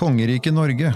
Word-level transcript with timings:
Kongeriket 0.00 0.54
Norge, 0.54 0.94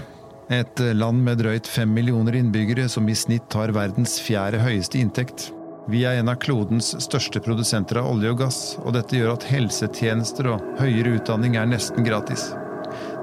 et 0.49 0.79
land 0.97 1.19
med 1.21 1.37
drøyt 1.37 1.67
fem 1.69 1.91
millioner 1.93 2.39
innbyggere 2.39 2.87
som 2.89 3.05
i 3.05 3.13
snitt 3.13 3.53
har 3.53 3.69
verdens 3.75 4.15
fjerde 4.17 4.57
høyeste 4.63 4.97
inntekt. 4.97 5.51
Vi 5.93 5.99
er 6.09 6.17
en 6.17 6.31
av 6.31 6.39
klodens 6.41 6.87
største 7.05 7.37
produsenter 7.45 7.99
av 8.01 8.07
olje 8.15 8.31
og 8.33 8.39
gass, 8.39 8.57
og 8.81 8.95
dette 8.95 9.19
gjør 9.19 9.35
at 9.35 9.45
helsetjenester 9.45 10.49
og 10.55 10.63
høyere 10.79 11.19
utdanning 11.19 11.53
er 11.61 11.69
nesten 11.69 12.01
gratis. 12.07 12.47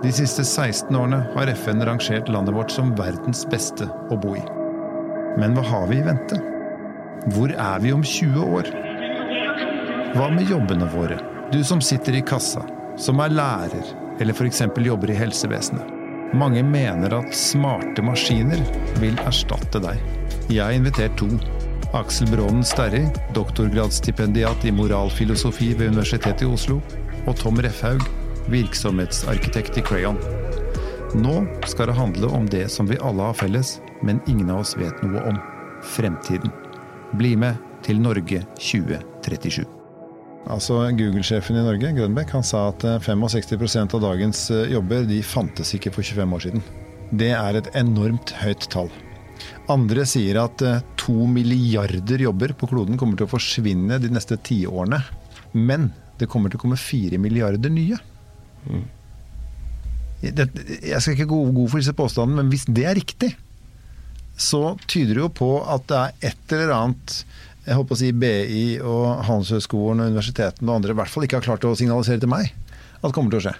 De 0.04 0.12
siste 0.14 0.44
16 0.46 0.94
årene 1.00 1.18
har 1.34 1.50
FN 1.50 1.82
rangert 1.88 2.30
landet 2.30 2.54
vårt 2.54 2.70
som 2.70 2.94
verdens 3.00 3.42
beste 3.50 3.90
å 3.90 4.20
bo 4.22 4.36
i. 4.38 4.44
Men 5.34 5.58
hva 5.58 5.66
har 5.66 5.90
vi 5.90 5.98
i 5.98 6.06
vente? 6.06 6.38
Hvor 7.34 7.56
er 7.56 7.82
vi 7.82 7.96
om 7.96 8.06
20 8.06 8.54
år? 8.60 8.70
Hva 10.14 10.30
med 10.30 10.46
jobbene 10.46 10.92
våre? 10.94 11.18
Du 11.50 11.58
som 11.66 11.82
sitter 11.82 12.20
i 12.20 12.22
kassa, 12.22 12.62
som 12.94 13.18
er 13.26 13.34
lærer, 13.34 13.96
eller 14.22 14.32
f.eks. 14.32 14.62
jobber 14.76 15.10
i 15.10 15.18
helsevesenet. 15.18 15.98
Mange 16.34 16.62
mener 16.62 17.12
at 17.18 17.34
smarte 17.36 18.04
maskiner 18.06 18.62
vil 19.02 19.18
erstatte 19.26 19.82
deg. 19.82 19.98
Jeg 20.48 20.62
har 20.62 20.76
invitert 20.76 21.18
to. 21.20 21.28
Aksel 21.92 22.30
Brånen 22.32 22.64
Sterri, 22.64 23.02
doktorgradsstipendiat 23.36 24.64
i 24.64 24.72
moralfilosofi 24.72 25.74
ved 25.74 25.92
Universitetet 25.92 26.46
i 26.46 26.48
Oslo, 26.48 26.78
og 27.26 27.36
Tom 27.42 27.60
Refhaug, 27.60 28.06
virksomhetsarkitekt 28.54 29.82
i 29.82 29.84
Crayon. 29.84 30.16
Nå 31.18 31.42
skal 31.68 31.90
det 31.90 31.98
handle 31.98 32.32
om 32.32 32.48
det 32.48 32.64
som 32.72 32.88
vi 32.88 33.00
alle 33.04 33.28
har 33.28 33.36
felles, 33.36 33.76
men 34.00 34.22
ingen 34.24 34.54
av 34.54 34.64
oss 34.64 34.72
vet 34.80 35.04
noe 35.04 35.26
om. 35.34 35.44
Fremtiden. 35.98 36.54
Bli 37.18 37.36
med 37.36 37.60
til 37.84 38.00
Norge 38.00 38.46
2037. 38.56 39.81
Altså 40.50 40.80
Google-sjefen 40.98 41.56
i 41.56 41.62
Norge, 41.62 41.92
Grønbekk, 41.94 42.32
han 42.34 42.44
sa 42.46 42.66
at 42.72 42.82
65% 43.04 43.94
av 43.94 44.02
dagens 44.02 44.48
jobber 44.72 45.06
de 45.06 45.20
fantes 45.22 45.70
ikke 45.76 45.92
for 45.94 46.02
25 46.02 46.36
år 46.36 46.44
siden. 46.46 46.64
Det 47.12 47.30
er 47.36 47.58
et 47.58 47.70
enormt 47.78 48.34
høyt 48.40 48.66
tall. 48.72 48.90
Andre 49.70 50.04
sier 50.08 50.40
at 50.42 50.62
to 50.98 51.26
milliarder 51.30 52.24
jobber 52.26 52.54
på 52.58 52.68
kloden 52.70 52.98
kommer 52.98 53.18
til 53.18 53.28
å 53.28 53.32
forsvinne 53.32 54.00
de 54.02 54.10
neste 54.12 54.38
tiårene. 54.42 54.98
Men 55.52 55.90
det 56.18 56.28
kommer 56.30 56.50
til 56.50 56.60
å 56.60 56.64
komme 56.64 56.80
fire 56.80 57.20
milliarder 57.20 57.72
nye. 57.72 57.98
Mm. 58.66 58.84
Jeg 60.22 61.00
skal 61.02 61.16
ikke 61.16 61.30
gå 61.32 61.40
god 61.50 61.70
for 61.70 61.82
disse 61.82 61.96
påstandene, 61.98 62.42
men 62.42 62.52
hvis 62.52 62.68
det 62.70 62.84
er 62.86 62.98
riktig, 62.98 63.32
så 64.38 64.76
tyder 64.86 65.16
det 65.16 65.24
jo 65.24 65.32
på 65.42 65.50
at 65.70 65.88
det 65.90 65.98
er 65.98 66.30
et 66.30 66.54
eller 66.54 66.74
annet 66.76 67.16
jeg 67.62 67.78
håper 67.78 67.94
å 67.94 68.00
si 68.00 68.10
BI 68.16 68.62
og 68.80 69.22
Handelshøyskolen 69.28 70.02
og 70.02 70.12
universitetene 70.12 70.68
og 70.68 70.80
andre 70.80 70.94
i 70.94 70.98
hvert 70.98 71.12
fall 71.12 71.26
ikke 71.26 71.38
har 71.38 71.46
klart 71.46 71.66
å 71.68 71.76
signalisere 71.78 72.22
til 72.22 72.32
meg 72.32 72.50
at 73.02 73.10
det 73.10 73.16
kommer 73.16 73.34
til 73.34 73.40
å 73.40 73.44
skje. 73.48 73.52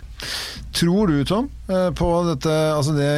Tror 0.79 1.11
du, 1.11 1.17
Tom, 1.27 1.49
på 1.99 2.09
dette 2.29 2.53
altså 2.77 2.95
Det, 2.95 3.09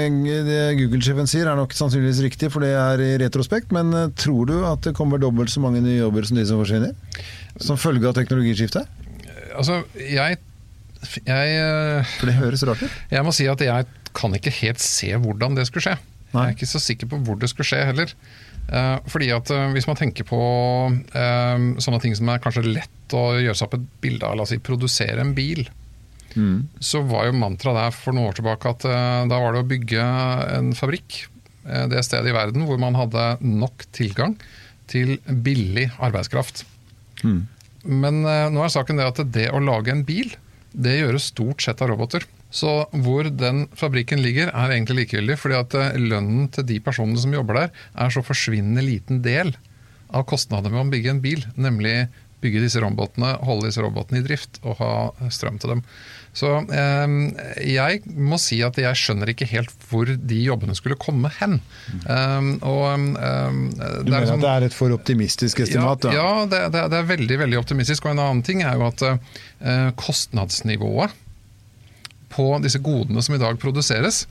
det 0.47 0.61
Google-sjefen 0.79 1.29
sier 1.29 1.51
er 1.51 1.59
nok 1.59 1.75
sannsynligvis 1.77 2.23
riktig, 2.25 2.49
for 2.53 2.65
det 2.65 2.73
er 2.81 3.03
i 3.05 3.11
retrospekt, 3.21 3.75
men 3.77 3.93
tror 4.17 4.49
du 4.49 4.55
at 4.65 4.81
det 4.87 4.95
kommer 4.97 5.21
dobbelt 5.21 5.53
så 5.53 5.61
mange 5.61 5.83
nye 5.85 5.99
jobber 6.01 6.25
som 6.25 6.41
de 6.41 6.47
som 6.49 6.63
forsvinner? 6.63 6.97
Som 7.61 7.81
følge 7.81 8.09
av 8.09 8.17
teknologiskiftet? 8.17 8.89
Altså, 9.55 9.83
jeg, 10.01 10.41
jeg 11.29 12.09
For 12.17 12.31
det 12.31 12.39
høres 12.41 12.65
rart 12.67 12.83
ut? 12.83 12.97
Jeg 13.13 13.27
må 13.27 13.37
si 13.37 13.47
at 13.51 13.61
jeg 13.63 13.93
kan 14.17 14.35
ikke 14.35 14.55
helt 14.63 14.83
se 14.83 15.13
hvordan 15.21 15.59
det 15.59 15.69
skulle 15.69 15.91
skje. 15.91 15.99
Nei. 16.33 16.49
Jeg 16.49 16.55
er 16.55 16.57
ikke 16.57 16.73
så 16.73 16.83
sikker 16.83 17.13
på 17.13 17.21
hvor 17.27 17.39
det 17.39 17.53
skulle 17.53 17.69
skje 17.69 17.85
heller. 17.91 18.17
Uh, 18.65 18.97
fordi 19.13 19.29
at 19.35 19.51
uh, 19.53 19.69
Hvis 19.75 19.85
man 19.85 19.99
tenker 19.99 20.25
på 20.25 20.41
uh, 20.89 21.65
sånne 21.85 22.01
ting 22.01 22.15
som 22.17 22.31
er 22.33 22.41
kanskje 22.43 22.65
lett 22.65 23.15
å 23.15 23.35
gjøre 23.37 23.57
seg 23.59 23.69
opp 23.69 23.77
et 23.77 23.89
bilde 24.03 24.27
av, 24.27 24.39
la 24.39 24.47
oss 24.47 24.55
si 24.55 24.61
produsere 24.65 25.21
en 25.21 25.35
bil, 25.37 25.67
mm. 26.33 26.81
så 26.81 27.03
var 27.05 27.29
jo 27.29 27.37
mantraet 27.37 27.77
der 27.77 27.97
for 27.97 28.17
noen 28.17 28.31
år 28.31 28.39
tilbake 28.39 28.73
at 28.73 28.87
da 29.29 29.39
var 29.39 29.55
det 29.55 29.61
å 29.63 29.69
bygge 29.69 30.07
en 30.57 30.73
fabrikk 30.75 31.27
det 31.93 32.03
stedet 32.05 32.33
i 32.33 32.35
verden 32.37 32.65
hvor 32.69 32.81
man 32.81 32.97
hadde 32.99 33.27
nok 33.45 33.87
tilgang 33.97 34.35
til 34.91 35.15
billig 35.45 35.87
arbeidskraft. 36.03 36.65
Mm. 37.23 37.45
Men 38.03 38.19
nå 38.25 38.65
er 38.65 38.73
saken 38.73 39.01
det 39.01 39.07
at 39.13 39.23
det 39.33 39.47
å 39.53 39.63
lage 39.63 39.93
en 39.93 40.03
bil, 40.09 40.33
det 40.73 40.99
gjøres 40.99 41.31
stort 41.31 41.65
sett 41.65 41.81
av 41.85 41.93
roboter. 41.93 42.27
Så 42.55 42.73
hvor 43.05 43.29
den 43.29 43.67
fabrikken 43.75 44.23
ligger, 44.23 44.53
er 44.55 44.75
egentlig 44.77 45.05
likegyldig. 45.05 45.39
fordi 45.41 45.59
at 45.59 45.79
eh, 45.79 46.01
lønnen 46.01 46.49
til 46.55 46.67
de 46.69 46.81
personene 46.81 47.21
som 47.21 47.35
jobber 47.35 47.65
der, 47.65 47.73
er 47.99 48.15
så 48.15 48.23
forsvinnende 48.23 48.85
liten 48.87 49.23
del 49.27 49.57
av 50.15 50.29
kostnadene 50.31 50.77
med 50.77 50.87
å 50.87 50.93
bygge 50.93 51.17
en 51.17 51.25
bil. 51.25 51.43
Nemlig 51.59 51.97
bygge 52.45 52.61
disse 52.61 52.83
robotene, 52.83 53.39
holde 53.47 53.71
disse 53.71 53.83
robotene 53.83 54.21
i 54.21 54.27
drift 54.27 54.61
og 54.69 54.77
ha 54.79 54.93
strøm 55.33 55.57
til 55.63 55.75
dem. 55.75 55.81
Så 56.37 56.51
eh, 56.77 57.15
jeg 57.71 58.03
må 58.05 58.39
si 58.43 58.59
at 58.67 58.79
jeg 58.79 59.01
skjønner 59.01 59.33
ikke 59.33 59.49
helt 59.51 59.73
hvor 59.89 60.11
de 60.11 60.41
jobbene 60.45 60.77
skulle 60.79 60.99
komme 61.01 61.31
hen. 61.39 61.61
Um, 62.05 62.53
og, 62.59 62.85
um, 62.91 63.71
du 63.73 64.11
mener 64.13 64.29
sånn, 64.29 64.43
at 64.43 64.45
det 64.45 64.53
er 64.53 64.69
et 64.69 64.77
for 64.77 64.95
optimistisk 64.95 65.63
estimat? 65.65 66.07
Ja, 66.11 66.15
ja 66.21 66.47
det, 66.51 66.63
det, 66.75 66.87
det, 66.93 67.03
er 67.03 67.11
veldig 67.11 67.41
veldig 67.47 67.61
optimistisk. 67.63 68.07
Og 68.07 68.15
en 68.15 68.25
annen 68.27 68.47
ting 68.47 68.63
er 68.67 68.79
jo 68.79 68.89
at 68.91 69.07
eh, 69.09 69.91
kostnadsnivået 69.99 71.23
på 72.35 72.49
disse 72.65 72.81
godene 72.83 73.23
som 73.23 73.37
i 73.37 73.41
dag 73.43 73.59
produseres, 73.63 74.25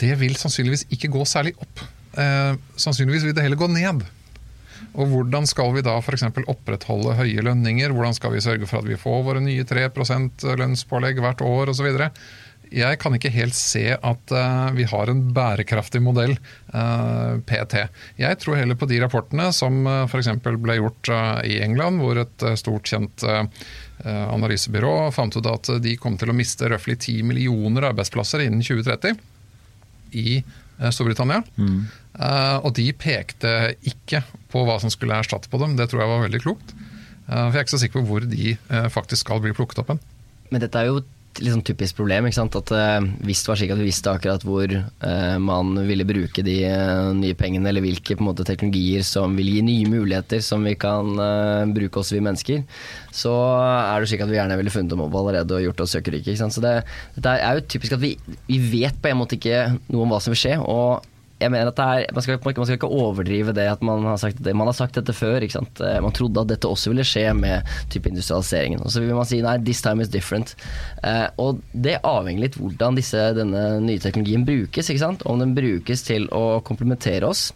det 0.00 0.14
vil 0.20 0.36
sannsynligvis 0.38 0.86
ikke 0.94 1.10
gå 1.14 1.24
særlig 1.28 1.56
opp. 1.58 1.82
Eh, 2.16 2.54
sannsynligvis 2.78 3.26
vil 3.26 3.36
det 3.36 3.44
heller 3.44 3.60
gå 3.60 3.68
ned. 3.72 4.06
Og 4.96 5.12
Hvordan 5.12 5.46
skal 5.48 5.74
vi 5.74 5.84
da 5.84 5.98
f.eks. 6.00 6.24
opprettholde 6.46 7.16
høye 7.18 7.44
lønninger? 7.44 7.92
Hvordan 7.92 8.16
skal 8.16 8.32
vi 8.32 8.44
sørge 8.44 8.68
for 8.68 8.80
at 8.80 8.88
vi 8.88 8.98
får 9.00 9.24
våre 9.26 9.44
nye 9.44 9.66
3% 9.68 10.46
lønnspålegg 10.56 11.20
hvert 11.24 11.44
år 11.44 11.72
osv.? 11.72 11.88
Jeg 12.66 12.98
kan 12.98 13.14
ikke 13.14 13.30
helt 13.30 13.54
se 13.54 13.92
at 13.94 14.32
uh, 14.34 14.72
vi 14.74 14.88
har 14.90 15.10
en 15.12 15.20
bærekraftig 15.36 16.00
modell 16.02 16.32
uh, 16.34 16.80
eh, 16.80 17.36
PT. 17.46 17.84
Jeg 18.18 18.40
tror 18.42 18.58
heller 18.58 18.78
på 18.80 18.88
de 18.90 18.98
rapportene 19.04 19.52
som 19.54 19.84
uh, 19.86 20.02
f.eks. 20.08 20.32
ble 20.42 20.80
gjort 20.80 21.12
uh, 21.14 21.44
i 21.46 21.60
England, 21.62 22.02
hvor 22.02 22.18
et 22.24 22.46
stort 22.58 22.90
kjent 22.90 23.22
Eh, 23.22 23.44
analysebyrå 24.06 25.10
fant 25.14 25.36
ut 25.36 25.48
at 25.50 25.70
de 25.82 25.96
kom 26.00 26.18
til 26.20 26.30
å 26.30 26.36
miste 26.36 26.68
røftlig 26.70 26.98
10 27.00 27.26
millioner 27.26 27.88
arbeidsplasser 27.90 28.44
innen 28.44 28.62
2030 28.64 29.18
i 30.16 30.38
eh, 30.38 30.90
Storbritannia. 30.90 31.42
Mm. 31.56 31.80
Eh, 32.14 32.56
og 32.60 32.74
de 32.78 32.86
pekte 32.96 33.54
ikke 33.88 34.22
på 34.52 34.62
hva 34.68 34.78
som 34.82 34.92
skulle 34.92 35.18
erstatte 35.18 35.50
på 35.52 35.60
dem. 35.62 35.74
Det 35.78 35.88
tror 35.90 36.04
jeg 36.04 36.12
var 36.12 36.26
veldig 36.28 36.42
klokt. 36.44 36.76
For 37.26 37.50
jeg 37.50 37.58
er 37.58 37.64
ikke 37.64 37.72
så 37.74 37.82
sikker 37.82 38.04
på 38.04 38.06
hvor 38.06 38.26
de 38.30 38.52
faktisk 38.94 39.24
skal 39.24 39.40
bli 39.42 39.50
plukket 39.50 39.80
opp 39.82 39.88
hen. 39.90 39.98
Men 40.52 40.62
dette 40.62 40.78
er 40.78 40.92
jo 40.92 41.00
litt 41.40 41.52
sånn 41.52 41.64
typisk 41.66 41.98
problem. 41.98 42.28
At 42.28 42.72
uh, 42.72 43.06
Hvis 43.26 43.42
det 43.44 43.50
var 43.50 43.58
slik 43.60 43.72
at 43.74 43.80
vi 43.80 43.88
visste 43.88 44.12
akkurat 44.12 44.44
hvor 44.46 44.70
uh, 44.72 45.36
man 45.42 45.74
ville 45.88 46.06
bruke 46.08 46.44
de 46.46 46.56
uh, 46.68 47.12
nye 47.16 47.36
pengene, 47.38 47.68
eller 47.70 47.84
hvilke 47.84 48.18
måte, 48.20 48.46
teknologier 48.46 49.04
som 49.06 49.36
vil 49.38 49.50
gi 49.54 49.64
nye 49.66 49.90
muligheter 49.90 50.42
som 50.44 50.64
vi 50.66 50.76
kan 50.78 51.16
bruke 51.74 52.00
oss 52.00 52.12
vi 52.14 52.22
mennesker, 52.24 52.62
så 53.14 53.32
er 53.32 54.00
det 54.00 54.10
slik 54.10 54.22
at 54.24 54.30
vi 54.30 54.38
gjerne 54.38 54.56
ville 54.58 54.72
funnet 54.72 54.92
dem 54.92 55.02
opp 55.04 55.16
allerede 55.18 55.56
og 55.56 55.64
gjort 55.64 55.82
oss 55.84 55.96
søkerike. 55.96 56.36
Så 56.36 56.62
det, 56.62 56.78
det, 57.16 57.34
er 57.34 57.58
jo 57.58 57.66
typisk 57.74 57.96
at 57.96 58.02
vi, 58.02 58.14
vi 58.48 58.60
vet 58.72 58.96
på 59.02 59.10
en 59.10 59.20
måte 59.20 59.38
ikke 59.38 59.66
noe 59.90 60.06
om 60.06 60.14
hva 60.14 60.22
som 60.22 60.34
vil 60.34 60.42
skje. 60.44 60.56
og 60.60 61.04
jeg 61.36 61.52
mener 61.52 61.68
at 61.68 61.80
er, 61.82 62.06
man, 62.16 62.24
skal, 62.24 62.38
man, 62.40 62.66
skal, 62.66 62.78
ikke 62.78 62.88
overdrive 62.88 63.52
det 63.56 63.66
at 63.68 63.82
man 63.84 64.04
har 64.08 64.16
sagt, 64.20 64.40
det. 64.44 64.54
man 64.56 64.70
har 64.70 64.76
sagt 64.78 64.96
dette 64.96 65.12
før. 65.16 65.44
Eh, 65.44 65.98
man 66.00 66.14
trodde 66.16 66.40
at 66.40 66.52
dette 66.52 66.70
også 66.70 66.92
ville 66.92 67.04
skje 67.04 67.26
med 67.36 67.76
type 67.92 68.08
industrialiseringen. 68.08 68.80
Og 68.80 68.94
så 68.94 69.02
vil 69.04 69.16
man 69.16 69.28
si 69.28 69.42
nei, 69.44 69.58
this 69.64 69.84
time 69.84 70.04
is 70.04 70.12
different. 70.12 70.54
Eh, 71.04 71.26
og 71.42 71.60
det 71.72 71.98
avhenger 72.06 72.46
litt 72.46 72.56
hvordan 72.60 72.96
disse, 72.96 73.28
denne 73.36 73.66
nye 73.84 74.00
teknologien 74.02 74.48
brukes. 74.48 74.90
Om 75.26 75.44
den 75.44 75.54
brukes 75.56 76.06
til 76.06 76.28
å 76.32 76.62
komplementere 76.64 77.28
oss 77.28 77.50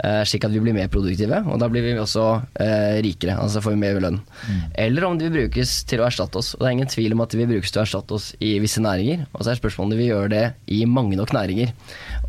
Eh, 0.00 0.22
slik 0.24 0.46
at 0.46 0.52
vi 0.54 0.62
blir 0.62 0.72
mer 0.72 0.88
produktive, 0.92 1.42
og 1.44 1.58
da 1.60 1.68
blir 1.68 1.84
vi 1.84 1.92
også 2.00 2.24
eh, 2.62 3.00
rikere. 3.04 3.36
Altså 3.40 3.60
får 3.64 3.74
vi 3.74 3.80
mer 3.82 4.00
lønn. 4.00 4.20
Mm. 4.48 4.60
Eller 4.86 5.06
om 5.06 5.18
de 5.18 5.28
vil 5.28 5.44
brukes 5.44 5.74
til 5.90 6.00
å 6.00 6.06
erstatte 6.08 6.40
oss. 6.40 6.54
Og 6.56 6.62
det 6.62 6.70
er 6.70 6.76
ingen 6.78 6.92
tvil 6.92 7.16
om 7.16 7.24
at 7.24 7.34
de 7.34 7.40
vil 7.42 7.50
brukes 7.52 7.74
til 7.74 7.82
å 7.82 7.84
erstatte 7.84 8.16
oss 8.16 8.30
i 8.40 8.54
visse 8.62 8.80
næringer. 8.82 9.26
Og 9.34 9.44
så 9.44 9.52
er 9.52 9.60
spørsmålet 9.60 9.90
om 9.90 9.94
de 9.94 10.00
vil 10.00 10.12
gjøre 10.14 10.32
det 10.32 10.44
i 10.72 10.82
mange 10.88 11.18
nok 11.20 11.34
næringer. 11.36 11.74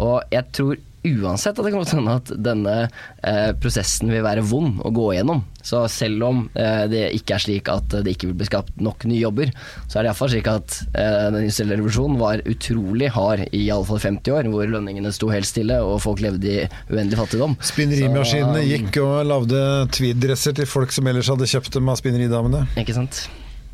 Og 0.03 0.17
jeg 0.33 0.49
tror 0.57 0.81
uansett 1.07 1.57
at 1.57 1.65
det 1.65 1.71
kan 1.73 1.87
hende 1.97 2.17
at 2.19 2.31
denne 2.45 2.75
eh, 2.85 3.49
prosessen 3.57 4.11
vil 4.11 4.23
være 4.25 4.43
vond 4.45 4.81
å 4.85 4.91
gå 4.93 5.07
igjennom. 5.15 5.43
Så 5.65 5.83
selv 5.93 6.25
om 6.25 6.43
eh, 6.57 6.85
det 6.91 7.03
ikke 7.17 7.37
er 7.37 7.43
slik 7.45 7.71
at 7.73 7.95
det 8.05 8.15
ikke 8.15 8.29
vil 8.29 8.37
bli 8.39 8.49
skapt 8.49 8.77
nok 8.81 9.05
nye 9.09 9.21
jobber, 9.21 9.51
så 9.87 9.99
er 9.99 10.05
det 10.05 10.11
iallfall 10.11 10.31
slik 10.33 10.49
at 10.51 10.77
eh, 10.93 11.27
den 11.33 11.41
industrielle 11.43 11.79
revolusjonen 11.79 12.21
var 12.21 12.45
utrolig 12.49 13.11
hard 13.15 13.45
i 13.49 13.65
alle 13.73 13.89
fall 13.89 14.01
50 14.05 14.37
år, 14.37 14.51
hvor 14.53 14.73
lønningene 14.77 15.13
sto 15.15 15.29
helt 15.33 15.49
stille 15.49 15.81
og 15.81 15.99
folk 16.05 16.23
levde 16.23 16.49
i 16.49 16.57
uendelig 16.91 17.21
fattigdom. 17.21 17.57
Spinnerimaskinene 17.71 18.65
gikk 18.67 19.01
og 19.03 19.21
lagde 19.29 19.61
tweeddresser 19.97 20.57
til 20.57 20.69
folk 20.69 20.93
som 20.93 21.09
ellers 21.09 21.31
hadde 21.31 21.49
kjøpt 21.49 21.77
dem 21.77 21.93
av 21.93 22.01
spinneridamene. 22.01 22.67
Ikke 22.81 22.97
sant. 22.97 23.25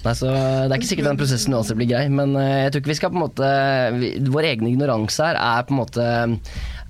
Nei, 0.06 0.14
så 0.14 0.30
Det 0.30 0.70
er 0.70 0.78
ikke 0.78 0.90
sikkert 0.92 1.10
den 1.10 1.20
prosessen 1.20 1.56
uansett 1.58 1.78
blir 1.80 1.90
grei, 1.90 2.06
men 2.14 2.36
eh, 2.38 2.66
jeg 2.66 2.74
tror 2.74 2.84
ikke 2.84 2.92
vi 2.94 2.98
skal 3.00 3.12
på 3.14 3.18
en 3.18 3.24
måte 3.26 3.50
vi, 3.98 4.12
Vår 4.30 4.50
egen 4.52 4.70
ignoranse 4.70 5.26
her 5.26 5.40
er 5.42 5.66
på 5.66 5.74
en 5.74 5.82
måte 5.82 6.06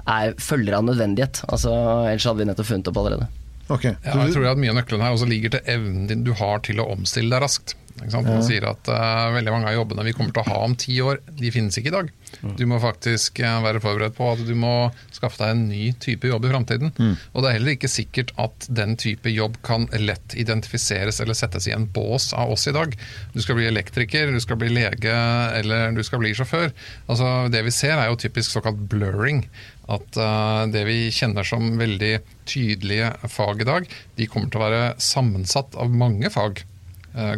er 0.08 0.38
følger 0.42 0.78
av 0.78 0.86
nødvendighet. 0.88 1.44
Altså, 1.48 1.74
ellers 2.08 2.28
hadde 2.30 2.42
vi 2.44 2.48
nettopp 2.50 2.70
funnet 2.70 2.92
opp 2.92 3.02
allerede. 3.02 3.28
Okay. 3.68 3.98
Ja, 4.06 4.16
jeg 4.24 4.36
tror 4.36 4.48
at 4.54 4.60
Mye 4.62 4.72
av 4.72 4.80
nøkkelen 4.80 5.04
her 5.04 5.16
også 5.16 5.28
ligger 5.28 5.58
til 5.58 5.74
evnen 5.74 6.08
din 6.08 6.24
du 6.24 6.32
har 6.40 6.62
til 6.64 6.80
å 6.80 6.88
omstille 6.94 7.34
deg 7.34 7.44
raskt. 7.44 7.76
Man 8.06 8.44
sier 8.46 8.66
at 8.70 8.90
uh, 8.92 9.34
veldig 9.34 9.52
mange 9.54 9.70
av 9.72 9.76
jobbene 9.76 10.06
vi 10.06 10.14
kommer 10.16 10.34
til 10.36 10.44
å 10.44 10.52
ha 10.52 10.58
om 10.68 10.76
ti 10.78 10.98
år, 11.02 11.20
de 11.40 11.52
finnes 11.54 11.78
ikke 11.80 11.90
i 11.90 11.96
dag. 11.96 12.12
Du 12.60 12.64
må 12.70 12.78
faktisk 12.82 13.42
uh, 13.42 13.58
være 13.66 13.82
forberedt 13.84 14.18
på 14.18 14.28
at 14.30 14.44
du 14.46 14.54
må 14.58 14.74
skaffe 15.16 15.42
deg 15.42 15.54
en 15.56 15.64
ny 15.72 15.90
type 16.04 16.30
jobb 16.30 16.46
i 16.46 16.52
framtiden. 16.52 16.94
Mm. 16.98 17.16
Og 17.34 17.42
det 17.42 17.50
er 17.50 17.58
heller 17.58 17.78
ikke 17.78 17.92
sikkert 17.92 18.34
at 18.42 18.70
den 18.70 18.96
type 19.02 19.32
jobb 19.34 19.58
kan 19.66 19.90
lett 19.98 20.38
identifiseres 20.38 21.22
eller 21.24 21.38
settes 21.38 21.70
i 21.70 21.74
en 21.76 21.88
bås 21.94 22.30
av 22.38 22.54
oss 22.54 22.68
i 22.70 22.76
dag. 22.76 22.94
Du 23.34 23.42
skal 23.44 23.60
bli 23.60 23.68
elektriker, 23.72 24.32
du 24.32 24.44
skal 24.44 24.62
bli 24.62 24.72
lege 24.76 25.18
eller 25.58 25.98
du 25.98 26.04
skal 26.06 26.22
bli 26.22 26.36
sjåfør. 26.38 26.70
Altså, 27.08 27.34
det 27.54 27.66
vi 27.66 27.74
ser 27.76 27.98
er 27.98 28.12
jo 28.12 28.22
typisk 28.22 28.54
såkalt 28.54 28.88
blurring. 28.92 29.48
At 29.88 30.20
uh, 30.20 30.68
det 30.70 30.86
vi 30.88 31.08
kjenner 31.16 31.48
som 31.48 31.78
veldig 31.80 32.18
tydelige 32.48 33.14
fag 33.32 33.64
i 33.64 33.70
dag, 33.74 33.94
de 34.20 34.30
kommer 34.30 34.52
til 34.52 34.62
å 34.62 34.68
være 34.68 34.90
sammensatt 35.02 35.78
av 35.80 35.94
mange 35.94 36.32
fag 36.34 36.68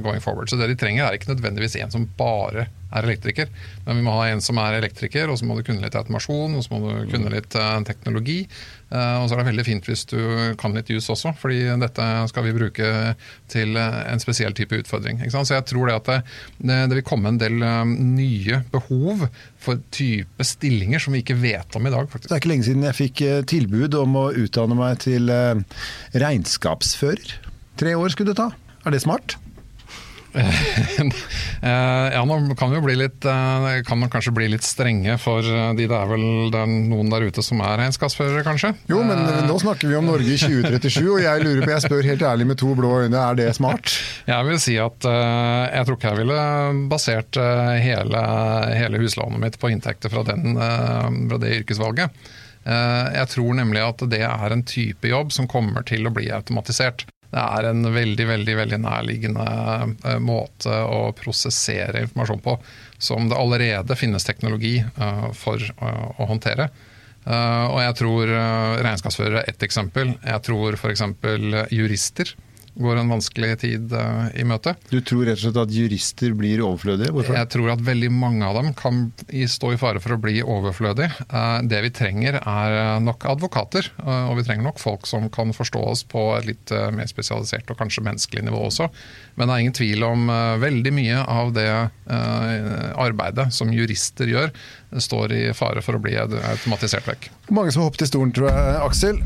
going 0.04 0.22
forward. 0.24 0.52
Så 0.52 0.60
det 0.60 0.72
de 0.72 0.78
trenger 0.80 1.06
er 1.06 1.16
ikke 1.18 1.32
nødvendigvis 1.32 1.78
en 1.80 1.94
som 1.94 2.08
bare 2.20 2.68
er 2.90 3.06
elektriker. 3.06 3.50
Men 3.86 4.00
vi 4.00 4.06
må 4.06 4.14
ha 4.18 4.28
en 4.30 4.42
som 4.44 4.58
er 4.62 4.80
elektriker, 4.80 5.30
og 5.30 5.38
så 5.40 5.48
må 5.48 5.58
du 5.58 5.64
kunne 5.66 5.84
litt 5.84 5.98
automasjon, 5.98 6.58
og 6.58 6.66
så 6.66 6.74
må 6.74 6.80
du 6.84 7.10
kunne 7.12 7.32
litt 7.34 7.56
uh, 7.58 7.78
teknologi. 7.86 8.42
Uh, 8.90 9.22
og 9.22 9.28
så 9.28 9.36
er 9.36 9.42
det 9.42 9.50
veldig 9.52 9.66
fint 9.68 9.90
hvis 9.90 10.06
du 10.10 10.18
kan 10.60 10.74
litt 10.74 10.90
jus 10.90 11.10
også, 11.14 11.36
fordi 11.38 11.62
dette 11.82 12.08
skal 12.32 12.48
vi 12.48 12.56
bruke 12.58 12.94
til 13.52 13.78
en 13.78 14.22
spesiell 14.22 14.56
type 14.58 14.82
utfordring. 14.82 15.22
Så 15.30 15.46
jeg 15.54 15.68
tror 15.70 15.90
det 15.90 15.98
at 16.00 16.10
det, 16.10 16.20
det, 16.58 16.80
det 16.90 17.00
vil 17.00 17.08
komme 17.12 17.34
en 17.34 17.42
del 17.42 17.62
nye 17.62 18.64
behov 18.74 19.28
for 19.62 19.82
type 19.94 20.46
stillinger 20.46 21.04
som 21.04 21.14
vi 21.14 21.22
ikke 21.24 21.38
vet 21.38 21.78
om 21.78 21.86
i 21.86 21.94
dag. 21.94 22.10
faktisk. 22.10 22.30
Det 22.30 22.38
er 22.38 22.42
ikke 22.42 22.54
lenge 22.54 22.70
siden 22.70 22.88
jeg 22.88 22.98
fikk 22.98 23.24
tilbud 23.52 24.00
om 24.00 24.18
å 24.18 24.26
utdanne 24.46 24.78
meg 24.80 25.04
til 25.06 25.30
regnskapsfører. 26.16 27.38
Tre 27.80 27.94
år 27.96 28.16
skulle 28.16 28.34
det 28.34 28.42
ta. 28.42 28.50
Er 28.88 28.96
det 28.96 29.04
smart? 29.04 29.38
Eh, 31.60 32.14
ja, 32.14 32.22
nå 32.24 32.56
kan 32.56 32.72
vi 32.72 32.80
bli 32.80 32.94
litt 32.96 33.26
eh, 33.28 33.66
kan 33.84 34.00
man 34.00 34.08
kanskje 34.12 34.32
bli 34.32 34.46
litt 34.54 34.64
strenge 34.64 35.18
for 35.20 35.44
eh, 35.44 35.74
de 35.76 35.90
det 35.92 35.98
er 35.98 36.08
vel 36.08 36.24
det 36.54 36.62
er 36.62 36.70
noen 36.72 37.12
der 37.12 37.26
ute 37.28 37.44
som 37.44 37.60
er 37.66 37.82
regnskapsførere, 37.82 38.46
kanskje? 38.48 38.72
Jo, 38.88 39.02
men 39.04 39.20
nå 39.44 39.58
snakker 39.60 39.92
vi 39.92 39.98
om 40.00 40.08
Norge 40.08 40.32
i 40.32 40.38
2037, 40.40 41.02
og 41.04 41.20
jeg 41.20 41.44
lurer 41.44 41.66
på, 41.66 41.74
jeg 41.74 41.84
spør 41.84 42.08
helt 42.08 42.24
ærlig 42.32 42.48
med 42.54 42.62
to 42.64 42.72
blå 42.80 42.94
øyne, 43.04 43.20
er 43.20 43.36
det 43.42 43.50
smart? 43.60 43.92
Jeg 44.30 44.48
vil 44.48 44.64
si 44.64 44.78
at 44.80 45.10
jeg 45.10 45.90
tror 45.90 46.00
ikke 46.00 46.14
jeg 46.14 46.22
ville 46.22 46.48
basert 46.96 47.42
hele, 47.84 48.24
hele 48.80 49.04
huslånet 49.04 49.44
mitt 49.44 49.60
på 49.60 49.74
inntekter 49.76 50.16
fra, 50.16 50.24
den, 50.32 50.56
fra 50.56 51.44
det 51.44 51.58
yrkesvalget. 51.60 52.26
Jeg 52.64 53.32
tror 53.36 53.60
nemlig 53.60 53.84
at 53.84 54.08
det 54.16 54.24
er 54.32 54.56
en 54.56 54.64
type 54.64 55.12
jobb 55.12 55.36
som 55.36 55.52
kommer 55.52 55.84
til 55.92 56.08
å 56.08 56.16
bli 56.16 56.32
automatisert 56.32 57.04
det 57.30 57.42
er 57.42 57.68
en 57.70 57.86
veldig 57.94 58.26
veldig, 58.26 58.56
veldig 58.58 58.80
nærliggende 58.82 59.46
uh, 59.46 60.16
måte 60.24 60.74
å 60.74 61.12
prosessere 61.18 62.06
informasjon 62.08 62.42
på, 62.46 62.56
som 62.98 63.30
det 63.30 63.38
allerede 63.38 63.98
finnes 64.00 64.26
teknologi 64.26 64.80
uh, 64.82 65.30
for 65.38 65.62
uh, 65.82 66.08
å 66.18 66.30
håndtere. 66.32 66.72
og 67.30 67.80
jeg 67.84 67.96
tror 68.00 68.30
regnskapsførere 68.82 69.42
er 69.44 69.50
ett 69.52 69.64
eksempel. 69.64 70.14
Jeg 70.24 70.42
tror 70.48 70.78
f.eks. 70.80 71.04
jurister 71.70 72.32
går 72.80 72.96
en 72.96 73.10
vanskelig 73.12 73.60
tid 73.64 73.94
uh, 73.94 74.30
i 74.40 74.46
møte. 74.48 74.74
Du 74.90 75.00
tror 75.04 75.26
rett 75.28 75.40
og 75.40 75.44
slett 75.44 75.60
at 75.60 75.74
jurister 75.76 76.36
blir 76.38 76.64
overflødige? 76.64 77.12
Hvorfor? 77.16 77.36
Jeg 77.36 77.52
tror 77.52 77.74
at 77.74 77.84
veldig 77.86 78.12
mange 78.16 78.48
av 78.48 78.56
dem 78.60 78.72
kan 78.78 79.02
stå 79.52 79.74
i 79.76 79.80
fare 79.82 80.02
for 80.04 80.16
å 80.16 80.20
bli 80.22 80.40
overflødige. 80.44 81.28
Uh, 81.32 81.60
det 81.70 81.84
vi 81.86 81.92
trenger 81.96 82.40
er 82.40 82.78
eh, 82.80 82.96
nok 83.04 83.26
advokater, 83.30 83.90
uh, 84.02 84.30
og 84.32 84.40
vi 84.40 84.46
trenger 84.48 84.66
nok 84.70 84.80
folk 84.82 85.08
som 85.10 85.28
kan 85.34 85.52
forstå 85.56 85.84
oss 85.92 86.06
på 86.08 86.24
et 86.38 86.48
litt 86.50 86.74
mer 86.96 87.08
spesialisert 87.10 87.70
og 87.72 87.80
kanskje 87.80 88.04
menneskelig 88.06 88.46
nivå 88.48 88.62
også. 88.70 88.88
Men 89.36 89.50
det 89.50 89.56
er 89.56 89.64
ingen 89.64 89.76
tvil 89.76 90.06
om 90.06 90.28
veldig 90.62 90.92
mye 90.96 91.22
av 91.32 91.52
det 91.56 91.70
arbeidet 92.10 93.48
som 93.56 93.72
jurister 93.74 94.30
gjør, 94.30 94.52
står 94.98 95.36
i 95.36 95.42
fare 95.58 95.84
for 95.86 95.98
å 95.98 96.04
bli 96.04 96.16
automatisert 96.20 97.08
vekk. 97.10 97.30
Mange 97.56 97.74
som 97.74 97.84
har 97.84 97.92
hoppet 97.92 98.08
i 98.08 98.12
stolen, 98.12 98.34
tror 98.36 98.50
jeg. 98.52 98.76
Aksel, 98.84 99.24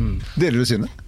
mm. 0.00 0.18
deler 0.36 0.62
du 0.62 0.68
synet? 0.68 1.03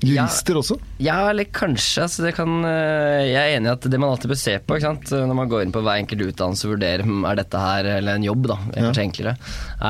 Jurister 0.00 0.56
ja, 0.56 0.60
også? 0.62 0.76
Ja, 0.98 1.16
eller 1.30 1.44
kanskje. 1.44 2.04
Altså 2.06 2.30
kan, 2.32 2.54
eh, 2.64 3.26
jeg 3.28 3.40
er 3.40 3.56
enig 3.58 3.68
i 3.68 3.72
at 3.74 3.88
det 3.92 4.00
man 4.00 4.14
alltid 4.14 4.32
bør 4.32 4.40
se 4.40 4.54
på 4.64 4.78
når 4.80 5.36
man 5.36 5.50
går 5.50 5.64
inn 5.64 5.74
på 5.74 5.82
hver 5.84 6.00
enkelt 6.00 6.24
utdannelse 6.24 6.66
og 6.66 6.74
vurderer 6.74 7.04
om 7.04 7.26
er 7.28 7.40
dette 7.40 7.60
her, 7.60 7.88
eller 7.98 8.16
en 8.16 8.24
jobb, 8.24 8.48
da, 8.48 8.56
kanskje 8.72 9.02
ja. 9.02 9.06
enklere, 9.08 9.34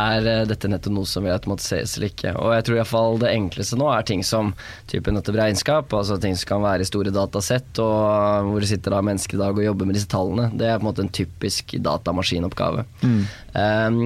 er 0.00 0.30
eh, 0.32 0.42
dette 0.50 0.70
nettopp 0.70 0.96
noe 0.96 1.10
som 1.10 1.26
vil 1.26 1.34
automatiseres 1.34 1.96
eller 1.96 2.10
ikke. 2.10 2.34
Og 2.42 2.54
jeg 2.56 2.66
tror 2.66 2.80
iallfall 2.80 3.20
det 3.22 3.34
enkleste 3.36 3.78
nå 3.80 3.90
er 3.94 4.08
ting 4.08 4.24
som 4.26 4.54
typen 4.90 5.18
nettopp 5.18 5.38
regnskap, 5.40 5.94
altså 5.94 6.18
ting 6.22 6.34
som 6.38 6.54
kan 6.54 6.64
være 6.66 6.86
i 6.86 6.90
store 6.90 7.14
datasett, 7.14 7.70
og 7.82 8.50
hvor 8.50 8.64
det 8.64 8.72
sitter 8.72 8.96
da 8.96 9.04
mennesker 9.06 9.38
i 9.38 9.44
dag 9.44 9.54
og 9.54 9.68
jobber 9.68 9.90
med 9.90 9.98
disse 9.98 10.10
tallene. 10.10 10.50
Det 10.58 10.66
er 10.66 10.80
på 10.80 10.86
en 10.86 10.90
måte 10.90 11.06
en 11.06 11.14
typisk 11.20 11.76
datamaskinoppgave. 11.86 12.86
Mm. 13.06 13.22
Um, 13.54 14.02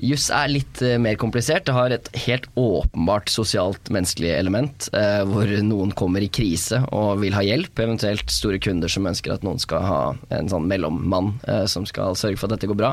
Juss 0.00 0.28
er 0.32 0.50
litt 0.50 0.80
uh, 0.84 0.96
mer 1.02 1.18
komplisert. 1.20 1.66
Det 1.66 1.74
har 1.76 1.92
et 1.94 2.08
helt 2.24 2.48
åpenbart 2.58 3.30
sosialt 3.32 3.90
menneskelig 3.92 4.30
element, 4.34 4.88
eh, 4.96 5.22
hvor 5.28 5.48
noen 5.64 5.92
kommer 5.96 6.24
i 6.24 6.30
krise 6.32 6.80
og 6.94 7.22
vil 7.22 7.34
ha 7.36 7.42
hjelp, 7.44 7.78
eventuelt 7.84 8.32
store 8.32 8.60
kunder 8.62 8.90
som 8.92 9.06
ønsker 9.08 9.34
at 9.34 9.46
noen 9.46 9.60
skal 9.62 9.86
ha 9.86 10.00
en 10.34 10.50
sånn 10.50 10.66
mellommann 10.70 11.32
eh, 11.48 11.64
som 11.70 11.86
skal 11.88 12.16
sørge 12.18 12.40
for 12.40 12.48
at 12.48 12.56
dette 12.56 12.70
går 12.70 12.78
bra. 12.78 12.92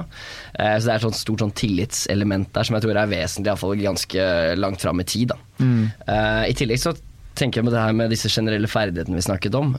så 0.53 0.85
det 0.85 0.93
er 0.93 0.97
et 0.97 1.05
sånt 1.05 1.19
stort 1.19 1.43
sånn 1.43 1.55
tillitselement 1.55 2.49
der 2.55 2.67
som 2.67 2.75
jeg 2.77 2.85
tror 2.85 2.99
er 2.99 3.11
vesentlig, 3.11 3.51
iallfall 3.51 3.83
ganske 3.83 4.25
langt 4.59 4.83
fram 4.83 5.01
i 5.01 5.07
tid. 5.07 5.33
Mm. 5.59 5.91
I 6.49 6.55
tillegg 6.57 6.81
så 6.81 6.93
tenker 7.39 7.61
jeg 7.61 7.69
på 7.69 7.73
det 7.73 7.83
her 7.83 7.95
med 7.95 8.11
disse 8.13 8.31
generelle 8.31 8.69
ferdighetene 8.69 9.19
vi 9.19 9.25
snakket 9.25 9.55
om. 9.55 9.75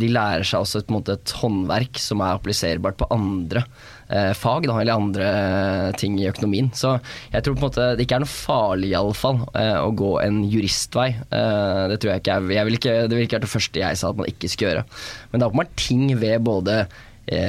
de 0.00 0.12
lærer 0.12 0.46
seg 0.48 0.64
også 0.64 0.82
et, 0.82 1.10
et 1.12 1.34
håndverk 1.42 2.00
som 2.00 2.22
er 2.24 2.38
appliserbart 2.38 3.00
på 3.00 3.10
andre 3.12 3.64
eh, 3.66 3.91
fag, 4.36 4.66
da, 4.68 4.78
eller 4.80 4.98
andre 4.98 5.28
eh, 5.28 5.92
ting 6.00 6.18
i 6.20 6.28
økonomien. 6.30 6.70
Så 6.76 6.94
jeg 7.32 7.44
tror 7.44 7.56
på 7.56 7.62
en 7.62 7.66
måte 7.68 7.86
det 7.96 8.06
ikke 8.06 8.18
er 8.20 8.24
noe 8.24 8.32
farlig, 8.32 8.90
iallfall, 8.92 9.40
eh, 9.58 9.78
å 9.80 9.92
gå 9.96 10.12
en 10.24 10.42
juristvei. 10.52 11.08
Eh, 11.28 11.84
det 11.92 12.00
tror 12.02 12.12
jeg 12.12 12.24
ikke 12.24 12.36
jeg, 12.36 12.56
jeg 12.58 12.68
vil 12.68 12.78
ikke, 12.80 12.98
Det 13.06 13.16
ville 13.16 13.28
ikke 13.28 13.38
være 13.38 13.46
det 13.46 13.54
første 13.54 13.82
jeg 13.82 14.00
sa 14.00 14.12
at 14.12 14.20
man 14.20 14.30
ikke 14.32 14.52
skal 14.52 14.68
gjøre. 14.68 14.84
Men 15.30 15.40
det 15.40 15.46
er 15.46 15.52
åpenbart 15.52 15.74
ting 15.80 16.04
ved 16.20 16.44
både 16.46 16.78
eh, 16.82 17.00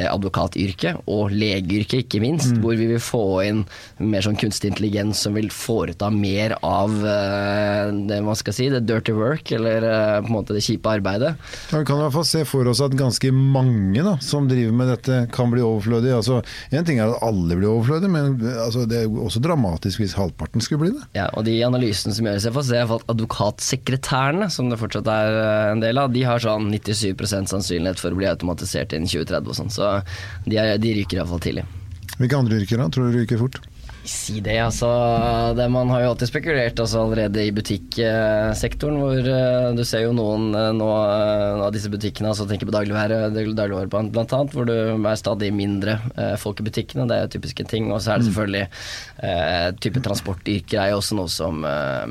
advokatyrket 0.09 1.03
og 1.11 1.33
legeyrket, 1.33 2.05
ikke 2.05 2.21
minst. 2.23 2.53
Mm. 2.53 2.61
Hvor 2.63 2.77
vi 2.79 2.89
vil 2.91 3.01
få 3.03 3.23
inn 3.47 3.63
mer 4.03 4.23
sånn 4.25 4.37
kunstig 4.39 4.73
intelligens 4.73 5.23
som 5.23 5.37
vil 5.37 5.49
foreta 5.53 6.09
mer 6.13 6.55
av 6.65 6.93
eh, 7.07 7.91
det 8.09 8.19
man 8.25 8.37
skal 8.39 8.55
si, 8.55 8.69
det 8.71 8.83
dirty 8.87 9.15
work, 9.15 9.51
eller 9.55 9.85
eh, 9.87 10.19
på 10.23 10.31
en 10.31 10.37
måte 10.37 10.55
det 10.55 10.63
kjipe 10.65 10.91
arbeidet. 10.91 11.33
Ja, 11.71 11.79
vi 11.79 11.87
kan 11.87 11.99
i 11.99 12.05
hvert 12.05 12.15
fall 12.17 12.27
se 12.27 12.43
for 12.49 12.69
oss 12.69 12.81
at 12.83 12.95
ganske 12.97 13.31
mange 13.33 14.03
da, 14.05 14.15
som 14.23 14.49
driver 14.49 14.75
med 14.79 14.91
dette, 14.93 15.19
kan 15.33 15.51
bli 15.53 15.63
overflødige. 15.63 16.19
Altså, 16.19 16.41
en 16.73 16.87
ting 16.87 17.01
er 17.01 17.13
at 17.13 17.25
alle 17.25 17.57
blir 17.59 17.71
overflødige, 17.71 18.13
men 18.13 18.37
altså, 18.53 18.85
det 18.89 19.03
er 19.03 19.19
også 19.27 19.41
dramatisk 19.43 20.03
hvis 20.03 20.17
halvparten 20.17 20.63
skulle 20.63 20.85
bli 20.85 20.93
det. 20.97 21.05
Ja, 21.17 21.29
og 21.37 21.47
de 21.47 21.57
analysene 21.65 22.15
som 22.15 22.27
gjøres, 22.27 22.47
jeg 22.47 22.55
får 22.55 22.67
se 22.69 22.83
at 22.83 23.07
advokatsekretærene, 23.13 24.49
som 24.53 24.71
det 24.71 24.79
fortsatt 24.81 25.09
er 25.11 25.39
eh, 25.39 25.71
en 25.73 25.83
del 25.83 26.01
av, 26.01 26.11
de 26.13 26.25
har 26.27 26.43
sånn 26.43 26.71
97% 26.73 27.53
sannsynlighet 27.53 28.01
for 28.01 28.13
å 28.13 28.19
bli 28.19 28.29
automatisert 28.29 28.95
innen 28.95 29.09
2030 29.09 29.53
og 29.53 29.59
sånn. 29.59 29.72
Så 29.73 29.89
de, 30.45 30.57
er, 30.59 30.77
de 30.81 30.95
ryker 30.99 31.21
iallfall 31.21 31.41
tidlig. 31.43 31.65
Hvilke 32.19 32.37
andre 32.37 32.59
yrker 32.61 32.81
da? 32.83 32.89
Tror 32.93 33.09
du 33.09 33.17
ryker 33.17 33.41
fort? 33.41 33.61
Si 34.03 34.41
det, 34.43 34.57
altså. 34.59 34.87
Det, 35.55 35.65
man 35.71 35.87
har 35.93 36.01
jo 36.03 36.09
alltid 36.11 36.27
spekulert 36.27 36.79
altså, 36.83 37.05
allerede 37.05 37.45
i 37.47 37.53
butikksektoren, 37.55 38.97
hvor 38.99 39.29
uh, 39.31 39.69
du 39.77 39.83
ser 39.87 40.03
jo 40.03 40.11
noen 40.15 40.49
uh, 40.51 40.71
nå, 40.75 40.87
uh, 40.87 41.63
av 41.63 41.69
disse 41.71 41.91
butikkene, 41.91 42.33
altså 42.33 42.43
tenker 42.49 42.67
på 42.67 42.75
dagligvare, 42.75 43.29
dagligvare 43.31 43.87
blant 43.87 44.35
annet, 44.35 44.51
hvor 44.51 44.67
det 44.67 44.75
er 44.91 45.19
stadig 45.19 45.53
mindre 45.55 45.95
folk 46.41 46.59
i 46.59 46.65
butikkene. 46.67 47.05
Det 47.07 47.15
er 47.15 47.27
jo 47.27 47.31
typiske 47.37 47.65
ting. 47.69 47.87
Og 47.93 48.01
så 48.03 48.13
er 48.13 48.19
det 48.19 48.27
mm. 48.27 48.31
selvfølgelig 48.31 49.77
type 49.83 50.01
transportyrker 50.03 50.81
er 50.81 50.91
jo 50.91 50.99
også 50.99 51.17
noe 51.17 51.31
som 51.31 51.61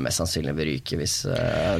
mest 0.01 0.21
sannsynlig 0.21 0.55
vil 0.57 0.69
ryke 0.71 0.97
hvis 0.97 1.15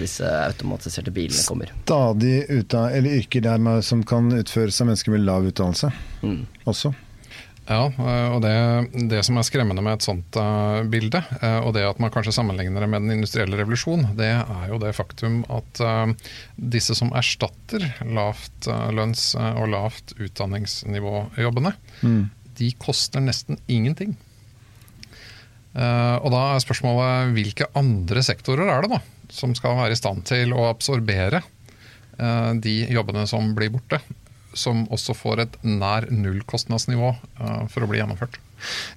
disse 0.01 0.29
automatiserte 0.43 1.13
bilene 1.15 1.45
kommer. 1.47 1.71
Stadig 1.85 2.35
ut 2.51 2.77
av, 2.77 2.91
eller 2.93 3.17
yrker 3.21 3.45
der 3.45 3.81
som 3.85 4.03
kan 4.07 4.29
utføres 4.35 4.81
av 4.83 4.91
mennesker 4.91 5.15
med 5.15 5.25
lav 5.25 5.49
utdannelse 5.49 5.89
mm. 6.21 6.39
også? 6.69 6.93
Ja, 7.63 7.85
og 8.33 8.41
det, 8.43 8.53
det, 9.07 9.21
som 9.23 9.37
er 9.39 9.45
skremmende 9.47 9.83
med 9.85 9.95
et 9.95 10.03
sånt 10.03 10.35
uh, 10.35 10.83
bilde, 10.91 11.21
uh, 11.39 11.61
og 11.63 11.71
det 11.77 11.85
at 11.87 11.99
man 12.03 12.11
kanskje 12.11 12.33
sammenligner 12.35 12.83
det 12.83 12.89
med 12.91 13.05
den 13.05 13.15
industrielle 13.15 13.55
revolusjon, 13.55 14.03
det 14.17 14.33
er 14.35 14.65
jo 14.67 14.79
det 14.81 14.91
faktum 14.97 15.41
at 15.47 15.79
uh, 15.79 16.11
disse 16.59 16.95
som 16.99 17.13
erstatter 17.15 17.85
lavt 18.03 18.67
lønns- 18.91 19.31
og 19.39 19.69
lavt 19.71 20.11
utdanningsnivå-jobbene, 20.19 21.71
mm. 22.03 22.19
de 22.59 22.69
koster 22.81 23.23
nesten 23.23 23.59
ingenting. 23.71 24.15
og 25.73 26.27
da 26.29 26.41
er 26.53 26.61
spørsmålet 26.61 27.31
hvilke 27.33 27.65
andre 27.79 28.21
sektorer 28.21 28.69
er 28.69 28.85
det 28.85 28.91
da 28.91 28.99
som 29.33 29.55
skal 29.57 29.79
være 29.79 29.95
i 29.95 29.97
stand 29.97 30.21
til 30.29 30.53
å 30.53 30.67
absorbere 30.69 31.41
de 32.61 32.75
jobbene 32.93 33.25
som 33.27 33.55
blir 33.57 33.73
borte? 33.73 33.97
Som 34.57 34.85
også 34.93 35.15
får 35.17 35.43
et 35.43 35.59
nær 35.65 36.09
nullkostnadsnivå 36.13 37.13
uh, 37.13 37.63
for 37.71 37.83
å 37.83 37.89
bli 37.89 38.01
gjennomført. 38.01 38.39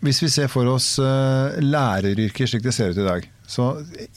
Hvis 0.04 0.20
vi 0.22 0.28
ser 0.30 0.50
for 0.52 0.68
oss 0.70 0.94
uh, 1.02 1.56
læreryrket 1.58 2.50
slik 2.50 2.62
det 2.66 2.74
ser 2.76 2.92
ut 2.94 3.00
i 3.02 3.06
dag, 3.06 3.26
så 3.46 3.66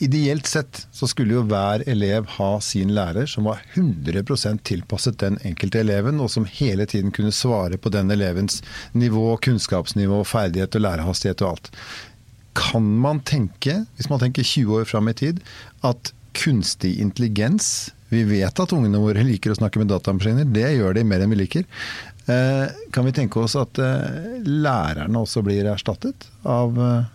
ideelt 0.01 0.48
sett 0.50 0.84
så 0.96 1.08
skulle 1.10 1.36
jo 1.38 1.46
hver 1.50 1.84
elev 1.89 2.27
ha 2.38 2.50
sin 2.65 2.93
lærer 2.96 3.29
som 3.29 3.46
var 3.50 3.62
100% 3.75 4.63
tilpasset 4.65 5.19
den 5.22 5.38
enkelte 5.46 5.84
eleven, 5.84 6.22
og 6.22 6.31
som 6.34 6.48
hele 6.50 6.88
tiden 6.89 7.13
kunne 7.15 7.34
svare 7.36 7.77
på 7.77 7.93
den 7.93 8.10
elevens 8.13 8.63
nivå, 8.98 9.36
kunnskapsnivå, 9.46 10.24
ferdighet 10.25 10.77
og 10.77 10.86
lærehastighet 10.86 11.46
og 11.46 11.51
alt. 11.53 11.72
Kan 12.58 12.89
man 13.03 13.22
tenke, 13.22 13.84
hvis 13.98 14.10
man 14.10 14.22
tenker 14.22 14.43
20 14.43 14.81
år 14.81 14.89
fram 14.89 15.12
i 15.12 15.17
tid, 15.17 15.43
at 15.86 16.13
kunstig 16.38 16.98
intelligens 17.01 17.89
Vi 18.09 18.23
vet 18.25 18.59
at 18.61 18.73
ungene 18.73 19.01
våre 19.01 19.23
liker 19.25 19.53
å 19.53 19.57
snakke 19.59 19.81
med 19.81 19.91
datamaskiner, 19.91 20.47
det 20.49 20.65
gjør 20.73 20.97
de 20.97 21.05
mer 21.05 21.21
enn 21.21 21.33
vi 21.33 21.43
liker. 21.43 21.67
Eh, 22.29 22.65
kan 22.93 23.05
vi 23.05 23.13
tenke 23.15 23.41
oss 23.41 23.55
at 23.57 23.79
eh, 23.81 24.41
lærerne 24.45 25.23
også 25.23 25.41
blir 25.45 25.65
erstattet 25.71 26.27
av 26.45 26.75
eh, 26.77 27.07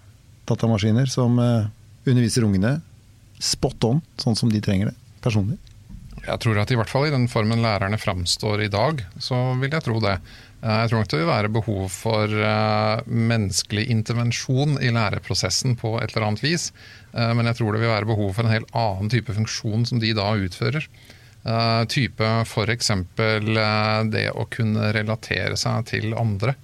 datamaskiner 0.48 1.10
som 1.10 1.38
underviser 1.38 2.46
ungene 2.46 2.78
spot 3.42 3.86
on, 3.88 4.02
sånn 4.20 4.36
som 4.38 4.50
de 4.52 4.62
trenger 4.64 4.90
det 4.90 4.96
personlig? 5.24 5.58
Jeg 6.24 6.40
tror 6.40 6.58
at 6.60 6.72
i 6.72 6.76
hvert 6.78 6.90
fall 6.90 7.06
i 7.08 7.12
den 7.12 7.28
formen 7.28 7.62
lærerne 7.62 8.00
framstår 8.00 8.64
i 8.64 8.72
dag, 8.72 9.02
så 9.20 9.38
vil 9.60 9.72
jeg 9.72 9.84
tro 9.84 10.00
det. 10.02 10.18
Jeg 10.64 10.90
tror 10.90 11.02
nok 11.02 11.10
det 11.12 11.18
vil 11.20 11.28
være 11.28 11.52
behov 11.52 11.82
for 11.92 12.36
menneskelig 13.04 13.84
intervensjon 13.92 14.78
i 14.80 14.92
læreprosessen 14.96 15.76
på 15.76 15.98
et 16.00 16.14
eller 16.14 16.30
annet 16.30 16.44
vis. 16.44 16.70
Uh, 17.14 17.32
men 17.38 17.48
jeg 17.50 17.60
tror 17.60 17.74
det 17.74 17.84
vil 17.84 17.94
være 17.94 18.10
behov 18.10 18.34
for 18.36 18.46
en 18.46 18.54
helt 18.54 18.74
annen 18.76 19.12
type 19.12 19.34
funksjon 19.36 19.86
som 19.88 20.02
de 20.02 20.12
da 20.16 20.32
utfører. 20.36 20.88
Uh, 21.44 21.84
type 21.88 22.28
f.eks. 22.44 22.90
Uh, 22.90 24.04
det 24.10 24.28
å 24.34 24.48
kunne 24.50 24.92
relatere 24.96 25.58
seg 25.60 25.90
til 25.92 26.14
andre. 26.18 26.56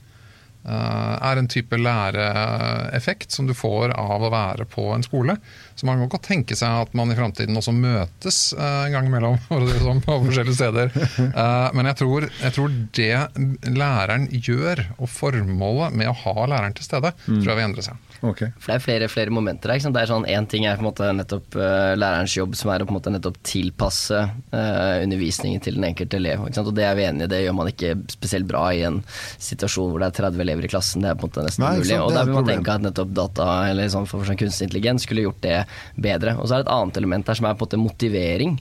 Eh, 0.60 1.14
er 1.24 1.38
en 1.40 1.48
type 1.48 1.76
læreeffekt 1.80 3.32
som 3.32 3.46
du 3.48 3.54
får 3.56 3.94
av 3.96 4.26
å 4.26 4.32
være 4.32 4.66
på 4.68 4.90
en 4.92 5.04
skole. 5.04 5.38
Så 5.80 5.86
man 5.88 5.96
kan 5.96 6.10
godt 6.12 6.26
tenke 6.28 6.56
seg 6.58 6.82
at 6.82 6.90
man 6.98 7.08
i 7.08 7.14
framtiden 7.16 7.56
også 7.56 7.72
møtes 7.72 8.40
eh, 8.52 8.82
en 8.84 8.92
gang 8.92 9.06
imellom 9.08 9.38
sånn, 9.86 10.02
på 10.04 10.18
forskjellige 10.26 10.58
steder. 10.58 10.92
Eh, 11.30 11.66
men 11.76 11.86
jeg 11.86 11.96
tror, 12.00 12.24
jeg 12.26 12.52
tror, 12.52 12.72
det 12.96 13.70
læreren 13.70 14.26
gjør, 14.32 14.82
og 14.98 15.08
formålet 15.12 15.94
med 15.96 16.10
å 16.10 16.14
ha 16.24 16.46
læreren 16.50 16.74
til 16.76 16.84
stede, 16.84 17.12
mm. 17.22 17.38
tror 17.38 17.52
jeg 17.52 17.58
vil 17.58 17.66
endre 17.68 17.84
seg. 17.86 18.06
Okay. 18.20 18.50
For 18.60 18.72
det 18.72 18.76
er 18.76 18.82
flere, 18.84 19.08
flere 19.08 19.32
momenter 19.32 19.72
der. 19.72 19.80
Det 19.80 20.02
er 20.02 20.10
sånn, 20.10 20.26
Én 20.28 20.48
ting 20.50 20.66
er 20.68 20.76
på 20.76 20.84
en 20.84 20.88
måte 20.90 21.08
nettopp 21.16 21.56
uh, 21.56 21.94
lærerens 21.96 22.34
jobb, 22.36 22.56
som 22.58 22.72
er 22.72 22.82
å 22.82 22.88
på 22.88 22.92
en 22.92 22.98
måte 22.98 23.12
nettopp 23.14 23.38
tilpasse 23.46 24.18
uh, 24.20 24.96
undervisningen 25.00 25.62
til 25.64 25.78
den 25.78 25.86
enkelte 25.88 26.18
elev. 26.20 26.44
Og 26.44 26.72
det 26.76 26.84
er 26.84 26.98
vi 26.98 27.06
enige 27.06 27.28
i, 27.28 27.32
det 27.32 27.40
gjør 27.46 27.56
man 27.56 27.70
ikke 27.72 27.94
spesielt 28.12 28.48
bra 28.50 28.66
i 28.76 28.82
en 28.88 29.00
situasjon 29.40 29.94
hvor 29.94 30.04
det 30.04 30.10
er 30.10 30.18
30 30.20 30.44
elever 30.44 30.68
i 30.68 30.72
klassen. 30.72 31.06
Det 31.06 31.12
er 31.12 31.20
på 31.20 31.28
en 31.28 31.32
måte 31.32 31.46
nesten 31.46 31.64
Nei, 31.64 31.72
umulig. 31.78 32.00
Og 32.02 32.12
der 32.16 32.28
vil 32.28 32.38
man 32.40 32.50
tenke 32.50 32.76
at 32.76 32.84
nettopp 32.84 33.16
data 33.22 33.48
eller 33.70 33.92
sånn 33.94 34.10
for 34.10 34.28
sånn 34.28 34.40
kunstig 34.40 34.68
intelligens 34.68 35.08
skulle 35.08 35.24
gjort 35.24 35.40
det 35.46 35.58
bedre. 35.94 36.36
Og 36.38 36.48
så 36.48 36.56
er 36.56 36.62
det 36.62 36.68
et 36.68 36.74
annet 36.74 37.00
element 37.00 37.26
der 37.28 37.38
som 37.38 37.48
er 37.48 37.56
på 37.56 37.66
en 37.66 37.68
måte 37.68 37.80
motivering. 37.80 38.56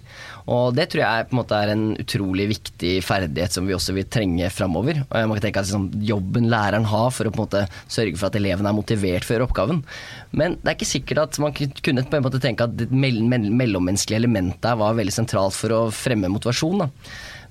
Og 0.49 0.75
det 0.77 0.89
tror 0.91 1.03
jeg 1.03 1.27
på 1.29 1.35
en 1.35 1.39
måte 1.41 1.59
er 1.59 1.73
en 1.73 1.85
utrolig 2.01 2.47
viktig 2.53 2.93
ferdighet 3.05 3.55
som 3.55 3.67
vi 3.69 3.75
også 3.77 3.95
vil 3.97 4.07
trenge 4.11 4.49
framover. 4.53 5.03
Jeg 5.05 5.29
må 5.29 5.39
tenke 5.39 5.61
at 5.61 5.69
liksom, 5.69 5.89
Jobben 6.09 6.49
læreren 6.51 6.87
har 6.89 7.09
for 7.15 7.29
å 7.29 7.33
på 7.33 7.41
en 7.41 7.47
måte 7.47 7.65
sørge 7.91 8.17
for 8.17 8.29
at 8.29 8.39
elevene 8.39 8.71
er 8.71 8.77
motivert 8.77 9.25
for 9.25 9.35
å 9.35 9.39
gjøre 9.39 9.49
oppgaven. 9.49 9.83
Men 10.31 10.59
det 10.59 10.71
er 10.71 10.77
ikke 10.77 10.93
sikkert 10.93 11.25
at 11.25 11.41
man 11.43 11.55
kunne 11.55 12.05
på 12.05 12.19
en 12.19 12.25
måte 12.25 12.41
tenke 12.43 12.65
at 12.65 12.77
det 12.79 12.89
mellommenneskelige 12.93 14.23
elementet 14.23 14.79
var 14.79 14.97
veldig 14.97 15.15
sentralt 15.15 15.57
for 15.57 15.75
å 15.75 15.83
fremme 15.93 16.31
motivasjon. 16.31 16.85
da. 16.85 16.89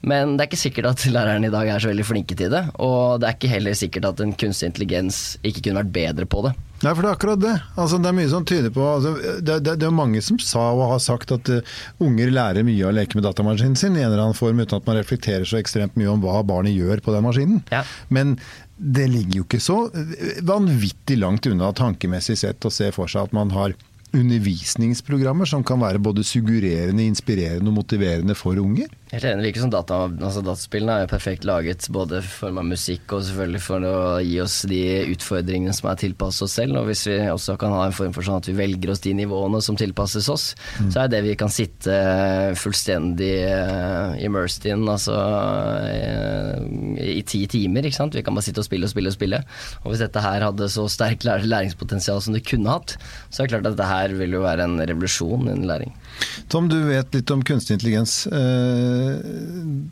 Men 0.07 0.37
det 0.37 0.45
er 0.45 0.51
ikke 0.51 0.61
sikkert 0.61 0.93
at 0.93 1.05
lærerne 1.11 1.49
i 1.49 1.53
dag 1.53 1.69
er 1.73 1.83
så 1.83 1.91
veldig 1.91 2.07
flinke 2.07 2.37
til 2.39 2.53
det. 2.53 2.63
Og 2.85 3.19
det 3.19 3.29
er 3.29 3.37
ikke 3.37 3.51
heller 3.51 3.77
sikkert 3.79 4.07
at 4.13 4.23
en 4.23 4.35
kunstig 4.39 4.71
intelligens 4.71 5.21
ikke 5.43 5.65
kunne 5.65 5.83
vært 5.83 5.95
bedre 5.97 6.29
på 6.31 6.45
det. 6.47 6.55
Nei, 6.79 6.93
for 6.93 7.03
det 7.03 7.09
er 7.09 7.17
akkurat 7.17 7.41
det. 7.43 7.55
Altså, 7.75 7.99
det 7.99 8.07
er 8.07 8.15
mye 8.15 8.31
som 8.31 8.45
tyder 8.47 8.71
på 8.75 8.85
altså, 8.87 9.17
det, 9.43 9.57
det, 9.67 9.75
det, 9.81 9.89
er 9.89 9.97
mange 9.99 10.23
som 10.23 10.39
sa 10.39 10.69
og 10.77 10.85
har 10.93 11.03
sagt 11.03 11.35
at 11.35 11.51
uh, 11.51 11.75
unger 12.05 12.31
lærer 12.31 12.67
mye 12.67 12.85
av 12.85 12.93
å 12.93 12.97
leke 13.01 13.19
med 13.19 13.27
datamaskinen 13.27 13.75
sin 13.79 13.99
i 13.99 14.05
en 14.05 14.13
eller 14.13 14.23
annen 14.29 14.39
form 14.39 14.63
uten 14.63 14.79
at 14.79 14.87
man 14.87 15.01
reflekterer 15.01 15.49
så 15.49 15.59
ekstremt 15.59 15.99
mye 15.99 16.13
om 16.13 16.23
hva 16.23 16.39
barnet 16.47 16.77
gjør 16.77 17.03
på 17.03 17.17
den 17.17 17.27
maskinen. 17.27 17.65
Ja. 17.75 17.83
Men 18.15 18.37
det 18.79 19.09
ligger 19.11 19.41
jo 19.41 19.49
ikke 19.49 19.63
så 19.63 19.81
vanvittig 20.47 21.19
langt 21.19 21.51
unna 21.51 21.73
tankemessig 21.75 22.39
sett 22.39 22.63
å 22.63 22.71
se 22.71 22.93
for 22.95 23.11
seg 23.11 23.27
at 23.27 23.35
man 23.35 23.51
har 23.57 23.75
undervisningsprogrammer 24.15 25.51
som 25.51 25.65
kan 25.67 25.83
være 25.83 26.01
både 26.01 26.23
suggererende, 26.25 27.05
inspirerende 27.05 27.69
og 27.73 27.81
motiverende 27.83 28.39
for 28.39 28.61
unger? 28.63 28.87
Helt 29.09 29.25
enig. 29.25 29.41
Det 29.41 29.49
virker 29.49 29.63
som 29.65 29.71
data, 29.73 29.99
altså 30.05 30.43
dataspillene 30.45 30.95
er 30.95 31.05
jo 31.07 31.11
perfekt 31.15 31.47
laget 31.49 31.87
både 31.95 32.19
i 32.21 32.27
form 32.29 32.59
av 32.61 32.67
musikk 32.69 33.15
og 33.17 33.23
selvfølgelig 33.25 33.61
for 33.65 33.87
å 33.89 33.95
gi 34.21 34.35
oss 34.43 34.57
de 34.69 34.83
utfordringene 35.15 35.73
som 35.73 35.89
er 35.89 36.01
tilpasset 36.03 36.45
oss 36.45 36.57
selv. 36.59 36.77
Og 36.77 36.91
hvis 36.91 37.07
vi 37.09 37.17
også 37.33 37.57
kan 37.61 37.73
ha 37.73 37.87
en 37.89 37.97
form 37.97 38.13
for 38.13 38.27
sånn 38.27 38.43
at 38.43 38.51
vi 38.51 38.57
velger 38.59 38.93
oss 38.93 39.01
de 39.05 39.15
nivåene 39.17 39.63
som 39.65 39.79
tilpasses 39.81 40.29
oss, 40.29 40.51
mm. 40.77 40.91
så 40.93 41.05
er 41.05 41.13
det 41.15 41.23
vi 41.25 41.37
kan 41.41 41.53
sitte 41.53 41.95
fullstendig 42.61 43.33
uh, 43.49 44.13
immersed 44.21 44.69
in 44.69 44.85
altså 44.85 45.17
i, 45.89 47.17
i 47.17 47.25
ti 47.25 47.47
timer. 47.49 47.89
ikke 47.89 48.01
sant? 48.03 48.19
Vi 48.19 48.27
kan 48.27 48.37
bare 48.37 48.45
sitte 48.51 48.61
og 48.61 48.69
spille 48.69 48.91
og 48.91 48.93
spille 48.93 49.15
og 49.15 49.17
spille. 49.17 49.41
Og 49.87 49.95
hvis 49.95 50.05
dette 50.05 50.27
her 50.27 50.45
hadde 50.51 50.69
så 50.69 50.85
sterkt 50.93 51.25
læringspotensial 51.25 52.21
som 52.21 52.37
det 52.37 52.45
kunne 52.45 52.77
hatt, 52.77 52.99
så 53.33 53.41
er 53.41 53.49
det 53.49 53.57
klart 53.57 53.73
at 53.73 53.79
dette 53.79 53.89
her 53.89 54.19
vil 54.21 54.37
jo 54.37 54.45
være 54.45 54.69
en 54.69 54.77
revolusjon 54.85 55.49
innen 55.49 55.65
læring. 55.71 55.97
Tom, 56.53 56.69
du 56.69 56.77
vet 56.91 57.15
litt 57.17 57.33
om 57.33 57.41
kunstig 57.47 57.79
intelligens. 57.79 58.21
Eh, 58.29 58.98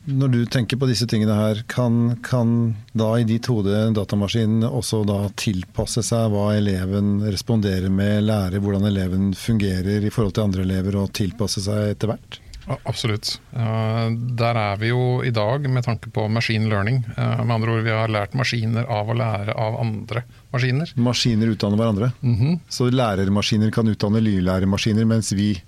når 0.06 0.32
du 0.32 0.40
tenker 0.50 0.78
på 0.80 0.88
disse 0.90 1.06
tingene 1.10 1.36
her, 1.38 1.62
kan, 1.70 2.16
kan 2.26 2.74
da 2.96 3.12
i 3.18 3.26
ditt 3.28 3.48
hode 3.50 3.86
datamaskinen 3.96 4.66
også 4.68 5.02
da 5.08 5.20
tilpasse 5.38 6.04
seg 6.06 6.30
hva 6.32 6.48
eleven 6.56 7.20
responderer 7.26 7.92
med, 7.92 8.26
lære 8.28 8.62
hvordan 8.62 8.88
eleven 8.88 9.30
fungerer 9.36 10.04
i 10.04 10.12
forhold 10.12 10.36
til 10.36 10.48
andre 10.48 10.66
elever, 10.66 10.98
og 11.00 11.14
tilpasse 11.16 11.64
seg 11.66 11.94
etter 11.94 12.14
hvert? 12.14 12.40
Absolutt. 12.66 13.36
Der 13.52 14.58
er 14.58 14.78
vi 14.80 14.90
jo 14.90 15.20
i 15.22 15.30
dag 15.34 15.68
med 15.70 15.86
tanke 15.86 16.10
på 16.10 16.26
machine 16.28 16.66
learning. 16.70 17.04
Eh, 17.14 17.44
med 17.44 17.54
andre 17.60 17.76
ord, 17.76 17.84
vi 17.86 17.94
har 17.94 18.10
lært 18.10 18.34
maskiner 18.38 18.88
av 18.90 19.10
å 19.10 19.14
lære 19.16 19.54
av 19.54 19.78
andre 19.80 20.24
maskiner. 20.54 20.90
Maskiner 20.98 21.52
utdanner 21.54 21.78
hverandre. 21.78 22.10
Mm 22.22 22.36
-hmm. 22.36 22.58
Så 22.68 22.90
lærermaskiner 22.90 23.70
kan 23.70 23.88
utdanne 23.88 24.20
lydlærermaskiner, 24.20 25.04
mens 25.04 25.32
vi 25.32 25.62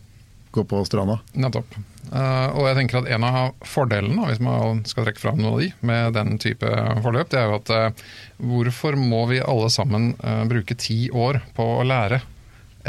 gå 0.55 0.65
på 0.65 0.81
stranda. 0.85 1.19
Nettopp. 1.33 1.77
Uh, 2.09 2.49
og 2.57 2.65
jeg 2.71 2.77
tenker 2.79 3.03
at 3.03 3.09
En 3.13 3.25
av 3.27 3.67
fordelene, 3.69 4.31
hvis 4.31 4.41
man 4.41 4.81
skal 4.89 5.05
trekke 5.05 5.21
fram 5.21 5.41
noen 5.43 5.53
av 5.53 5.61
de, 5.61 5.69
med 5.91 6.17
den 6.17 6.41
type 6.41 6.71
forløp, 7.05 7.29
det 7.33 7.41
er 7.41 7.51
jo 7.51 7.59
at 7.59 7.73
uh, 7.75 8.07
hvorfor 8.41 8.97
må 8.97 9.27
vi 9.33 9.43
alle 9.45 9.69
sammen 9.73 10.15
uh, 10.23 10.45
bruke 10.49 10.77
ti 10.79 11.09
år 11.13 11.43
på 11.59 11.67
å 11.79 11.87
lære 11.87 12.23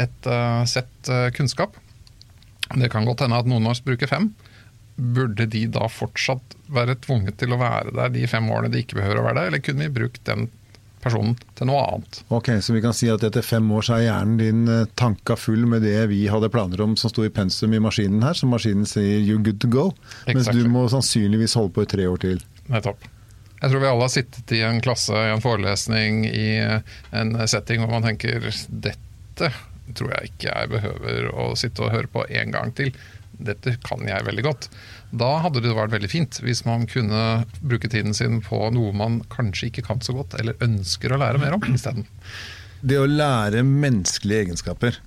et 0.00 0.28
sett 0.70 1.08
kunnskap? 1.36 1.74
Det 2.70 2.88
kan 2.88 3.04
godt 3.04 3.20
hende 3.20 3.36
at 3.42 3.48
noen 3.50 3.66
av 3.66 3.74
oss 3.74 3.82
bruker 3.84 4.08
fem. 4.08 4.30
Burde 4.96 5.44
de 5.50 5.66
da 5.68 5.90
fortsatt 5.92 6.54
være 6.72 6.94
tvunget 7.04 7.36
til 7.42 7.52
å 7.52 7.58
være 7.60 7.92
der 7.98 8.14
de 8.14 8.22
fem 8.30 8.48
årene 8.48 8.70
de 8.72 8.80
ikke 8.80 8.96
behøver 8.96 9.20
å 9.20 9.26
være 9.26 9.42
der, 9.42 9.50
eller 9.50 9.64
kunne 9.66 9.84
vi 9.84 9.96
brukt 9.98 10.22
den 10.24 10.46
personen 11.02 11.36
til 11.58 11.70
noe 11.70 11.82
annet. 11.86 12.20
Ok, 12.28 12.50
Så 12.60 12.74
vi 12.76 12.82
kan 12.84 12.96
si 12.96 13.08
at 13.12 13.24
etter 13.26 13.44
fem 13.44 13.70
år 13.72 13.86
så 13.86 13.96
er 13.96 14.06
hjernen 14.08 14.40
din 14.40 14.64
eh, 14.68 14.88
tanka 15.00 15.36
full 15.40 15.64
med 15.70 15.84
det 15.86 15.96
vi 16.12 16.26
hadde 16.30 16.50
planer 16.52 16.82
om 16.84 16.96
som 17.00 17.12
sto 17.12 17.24
i 17.26 17.32
pensum 17.32 17.74
i 17.76 17.82
maskinen 17.82 18.24
her, 18.26 18.36
som 18.36 18.52
maskinen 18.52 18.88
sier 18.88 19.20
'you're 19.20 19.42
good 19.42 19.60
to 19.60 19.68
go', 19.68 19.94
exactly. 20.26 20.34
mens 20.34 20.50
du 20.52 20.68
må 20.68 20.88
sannsynligvis 20.88 21.56
holde 21.58 21.74
på 21.76 21.86
i 21.86 21.90
tre 21.94 22.08
år 22.08 22.20
til. 22.20 22.44
Nettopp. 22.68 23.08
Jeg 23.60 23.70
tror 23.70 23.80
vi 23.80 23.86
alle 23.86 24.06
har 24.06 24.12
sittet 24.12 24.52
i 24.56 24.62
en 24.64 24.80
klasse, 24.80 25.12
i 25.12 25.32
en 25.34 25.42
forelesning, 25.44 26.24
i 26.24 26.80
en 27.12 27.34
setting 27.46 27.82
hvor 27.82 27.92
man 27.92 28.06
tenker 28.06 28.40
dette 28.68 29.50
tror 29.94 30.12
jeg 30.14 30.30
ikke 30.30 30.52
jeg 30.54 30.70
behøver 30.70 31.28
å 31.34 31.50
sitte 31.58 31.84
og 31.84 31.92
høre 31.94 32.10
på 32.10 32.24
en 32.28 32.54
gang 32.54 32.72
til. 32.76 32.92
Dette 33.46 33.76
kan 33.86 34.02
jeg 34.08 34.26
veldig 34.26 34.44
godt. 34.46 34.68
Da 35.10 35.30
hadde 35.44 35.62
det 35.64 35.74
vært 35.76 35.94
veldig 35.94 36.10
fint 36.12 36.40
hvis 36.44 36.64
man 36.68 36.86
kunne 36.90 37.44
bruke 37.60 37.90
tiden 37.90 38.16
sin 38.16 38.40
på 38.44 38.62
noe 38.74 38.94
man 38.96 39.20
kanskje 39.32 39.70
ikke 39.70 39.86
kan 39.88 40.02
så 40.04 40.14
godt, 40.16 40.36
eller 40.40 40.58
ønsker 40.64 41.12
å 41.12 41.20
lære 41.20 41.42
mer 41.42 41.56
om 41.56 41.68
isteden. 41.72 42.06
Det 42.80 42.98
å 43.00 43.08
lære 43.08 43.64
menneskelige 43.66 44.46
egenskaper. 44.46 45.00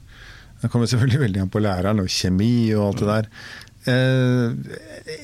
Det 0.62 0.70
kommer 0.72 0.88
selvfølgelig 0.88 1.26
veldig 1.26 1.44
an 1.44 1.52
på 1.52 1.62
læreren 1.64 2.04
og 2.04 2.12
kjemi 2.12 2.72
og 2.76 2.86
alt 2.88 3.02
det 3.02 3.10
der. 3.10 3.32
Eh, 3.90 4.54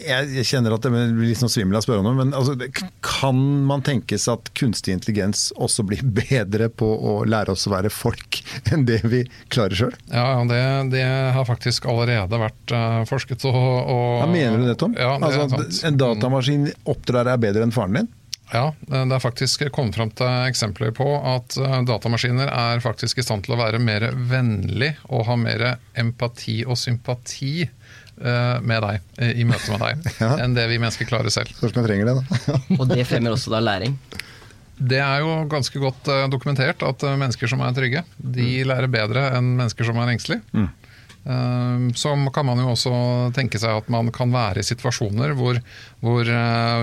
jeg 0.04 0.46
kjenner 0.48 0.76
at 0.76 0.84
det 0.84 0.92
blir 0.92 1.30
litt 1.30 1.40
sånn 1.40 1.52
svimmel 1.52 1.78
av 1.78 1.84
å 1.84 1.86
spørre 1.86 2.04
om 2.04 2.10
det, 2.10 2.14
men 2.18 2.34
altså, 2.36 2.56
kan 3.06 3.40
man 3.70 3.84
tenkes 3.86 4.28
at 4.32 4.52
kunstig 4.58 4.98
intelligens 4.98 5.50
også 5.56 5.86
blir 5.88 6.04
bedre 6.22 6.68
på 6.70 6.90
å 6.90 7.16
lære 7.30 7.56
oss 7.56 7.68
å 7.70 7.74
være 7.74 7.92
folk 7.94 8.42
enn 8.74 8.86
det 8.90 9.00
vi 9.08 9.24
klarer 9.54 9.80
sjøl? 9.80 9.96
Ja, 10.12 10.44
det, 10.50 10.62
det, 10.94 11.06
har 11.36 11.48
faktisk 11.48 11.88
allerede 11.90 12.42
vært 12.42 12.76
uh, 12.76 13.02
forsket. 13.10 13.46
Og, 13.48 13.56
og, 13.56 14.14
ja, 14.26 14.30
mener 14.32 14.60
du 14.60 14.68
det, 14.68 14.78
Tom? 14.82 14.96
Ja, 15.00 15.16
det 15.22 15.32
altså, 15.40 15.88
en 15.88 16.00
datamaskin 16.00 16.72
oppdrar 16.90 17.30
deg 17.30 17.44
bedre 17.48 17.68
enn 17.68 17.76
faren 17.76 18.02
din? 18.02 18.12
Ja, 18.50 18.72
det 18.90 19.14
er 19.14 19.22
faktisk 19.22 19.68
kommet 19.76 19.98
fram 19.98 20.10
til 20.18 20.30
eksempler 20.50 20.94
på 20.98 21.06
at 21.18 21.58
eh, 21.62 21.80
datamaskiner 21.86 22.50
er 22.50 22.82
faktisk 22.82 23.22
i 23.22 23.26
stand 23.26 23.46
til 23.46 23.54
å 23.54 23.60
være 23.62 23.82
mer 23.84 24.08
vennlig 24.32 24.96
og 25.10 25.28
ha 25.30 25.38
mer 25.38 25.66
empati 26.00 26.64
og 26.66 26.80
sympati 26.80 27.68
Eh, 28.20 28.62
med 28.68 28.84
deg, 28.84 29.04
eh, 29.24 29.38
i 29.40 29.46
møte 29.48 29.72
med 29.72 29.80
deg, 29.80 30.08
ja. 30.24 30.34
enn 30.44 30.56
det 30.58 30.66
vi 30.68 30.80
mennesker 30.82 31.08
klarer 31.08 31.32
selv. 31.32 31.54
Spørs 31.56 31.72
om 31.78 31.86
trenger 31.86 32.10
det, 32.10 32.18
da. 32.20 32.58
og 32.80 32.90
det 32.92 33.06
fremmer 33.08 33.32
også 33.32 33.54
da 33.54 33.62
læring? 33.64 33.96
Det 34.76 35.00
er 35.00 35.24
jo 35.24 35.46
ganske 35.52 35.80
godt 35.80 36.08
dokumentert 36.32 36.84
at 36.88 37.04
mennesker 37.04 37.52
som 37.52 37.64
er 37.64 37.74
trygge, 37.76 38.04
de 38.20 38.48
mm. 38.48 38.68
lærer 38.68 38.92
bedre 38.92 39.26
enn 39.38 39.54
mennesker 39.60 39.88
som 39.88 40.00
er 40.00 40.12
engstelige. 40.12 40.44
Mm. 40.56 40.70
Uh, 41.28 41.90
så 42.00 42.14
kan 42.34 42.48
man 42.48 42.62
jo 42.62 42.72
også 42.72 42.94
tenke 43.36 43.60
seg 43.62 43.82
at 43.82 43.90
man 43.92 44.08
kan 44.16 44.32
være 44.34 44.64
i 44.64 44.68
situasjoner 44.68 45.34
hvor, 45.38 45.60
hvor 46.00 46.32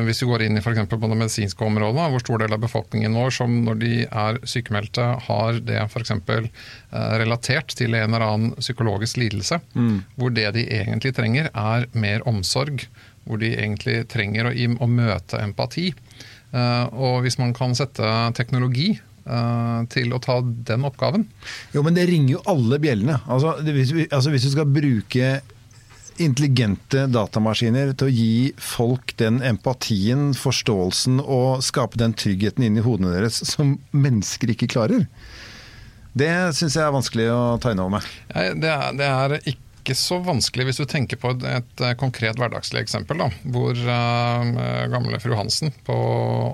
hvis 0.06 0.20
vi 0.22 0.28
går 0.28 0.44
inn 0.46 0.60
i 0.60 0.62
f.eks. 0.62 0.84
på 0.92 1.00
det 1.00 1.18
medisinske 1.18 1.66
området, 1.66 2.10
hvor 2.12 2.22
stor 2.22 2.44
del 2.44 2.54
av 2.56 2.62
befolkningen 2.62 3.16
vår 3.16 3.34
som 3.38 3.56
når 3.66 3.80
de 3.80 3.92
er 4.06 4.40
sykemeldte 4.46 5.08
har 5.26 5.60
det 5.66 5.80
f.eks. 5.88 6.14
Uh, 6.20 6.48
relatert 7.22 7.74
til 7.78 7.96
en 7.96 8.12
eller 8.12 8.26
annen 8.28 8.54
psykologisk 8.60 9.20
lidelse, 9.22 9.60
mm. 9.74 9.98
hvor 10.20 10.32
det 10.36 10.50
de 10.58 10.68
egentlig 10.82 11.16
trenger 11.16 11.50
er 11.50 11.88
mer 11.96 12.24
omsorg, 12.28 12.86
hvor 13.26 13.40
de 13.42 13.56
egentlig 13.56 14.04
trenger 14.12 14.50
å, 14.50 14.54
å 14.54 14.88
møte 14.90 15.40
empati. 15.42 15.90
Eh, 16.54 16.84
og 16.94 17.24
hvis 17.24 17.38
man 17.40 17.52
kan 17.56 17.74
sette 17.76 18.06
teknologi 18.38 18.92
eh, 18.94 19.00
til 19.90 20.12
å 20.14 20.20
ta 20.22 20.36
den 20.38 20.84
oppgaven 20.86 21.24
Jo, 21.74 21.82
men 21.82 21.96
det 21.96 22.04
ringer 22.06 22.36
jo 22.36 22.42
alle 22.46 22.78
bjellene. 22.78 23.16
Altså, 23.26 23.56
hvis, 23.66 23.90
altså, 24.06 24.30
hvis 24.30 24.46
du 24.46 24.52
skal 24.52 24.68
bruke 24.70 25.30
intelligente 26.22 27.06
datamaskiner 27.12 27.92
til 27.98 28.08
å 28.08 28.14
gi 28.14 28.36
folk 28.62 29.14
den 29.20 29.42
empatien, 29.44 30.30
forståelsen 30.36 31.20
og 31.22 31.64
skape 31.66 32.00
den 32.00 32.14
tryggheten 32.16 32.64
inni 32.66 32.84
hodene 32.84 33.12
deres 33.14 33.42
som 33.50 33.76
mennesker 33.92 34.54
ikke 34.54 34.70
klarer. 34.72 35.06
Det 36.16 36.32
syns 36.56 36.78
jeg 36.78 36.86
er 36.86 36.94
vanskelig 36.94 37.28
å 37.28 37.40
ta 37.60 37.74
inn 37.74 37.82
over 37.82 37.98
meg. 37.98 38.08
Det, 38.32 38.70
er, 38.72 38.94
det, 38.96 39.08
er, 39.10 39.36
ikke 39.42 39.65
ikke 39.86 39.94
så 39.98 40.18
vanskelig 40.26 40.66
hvis 40.66 40.80
du 40.82 40.86
tenker 40.90 41.18
på 41.22 41.30
et, 41.30 41.44
et 41.46 41.82
eh, 41.86 41.94
konkret 41.98 42.38
hverdagslig 42.40 42.82
eksempel. 42.82 43.22
Da, 43.22 43.28
hvor 43.54 43.78
uh, 43.78 44.86
gamle 44.90 45.20
fru 45.22 45.36
Hansen 45.38 45.70
på 45.86 45.96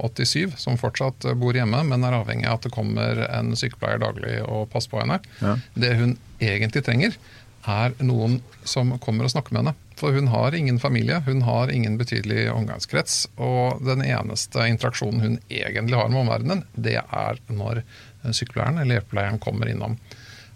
87, 0.05 0.59
som 0.61 0.77
fortsatt 0.81 1.25
bor 1.41 1.57
hjemme, 1.57 1.81
men 1.89 2.05
er 2.05 2.19
avhengig 2.19 2.51
av 2.51 2.61
at 2.61 2.69
det 2.69 2.75
kommer 2.75 3.25
en 3.31 3.55
sykepleier 3.57 4.03
daglig 4.03 4.37
og 4.45 4.69
passer 4.73 4.93
på 4.93 5.01
henne. 5.01 5.23
Ja. 5.41 5.57
Det 5.73 5.95
hun 5.97 6.19
egentlig 6.43 6.85
trenger, 6.85 7.17
er 7.63 7.95
noen 8.03 8.41
som 8.67 8.91
kommer 9.01 9.25
og 9.25 9.33
snakker 9.33 9.55
med 9.55 9.63
henne. 9.63 9.75
For 9.97 10.13
hun 10.13 10.33
har 10.33 10.55
ingen 10.55 10.81
familie, 10.83 11.21
hun 11.27 11.45
har 11.47 11.71
ingen 11.71 11.97
betydelig 12.01 12.49
omgangskrets. 12.53 13.29
Og 13.39 13.81
den 13.87 14.03
eneste 14.05 14.67
interaksjonen 14.69 15.23
hun 15.23 15.39
egentlig 15.49 15.99
har 15.99 16.11
med 16.11 16.25
omverdenen, 16.25 16.65
det 16.75 16.99
er 17.03 17.39
når 17.49 17.85
sykepleieren 18.31 18.83
eller 18.83 18.99
hjelpepleieren 18.99 19.41
kommer 19.43 19.71
innom. 19.71 19.97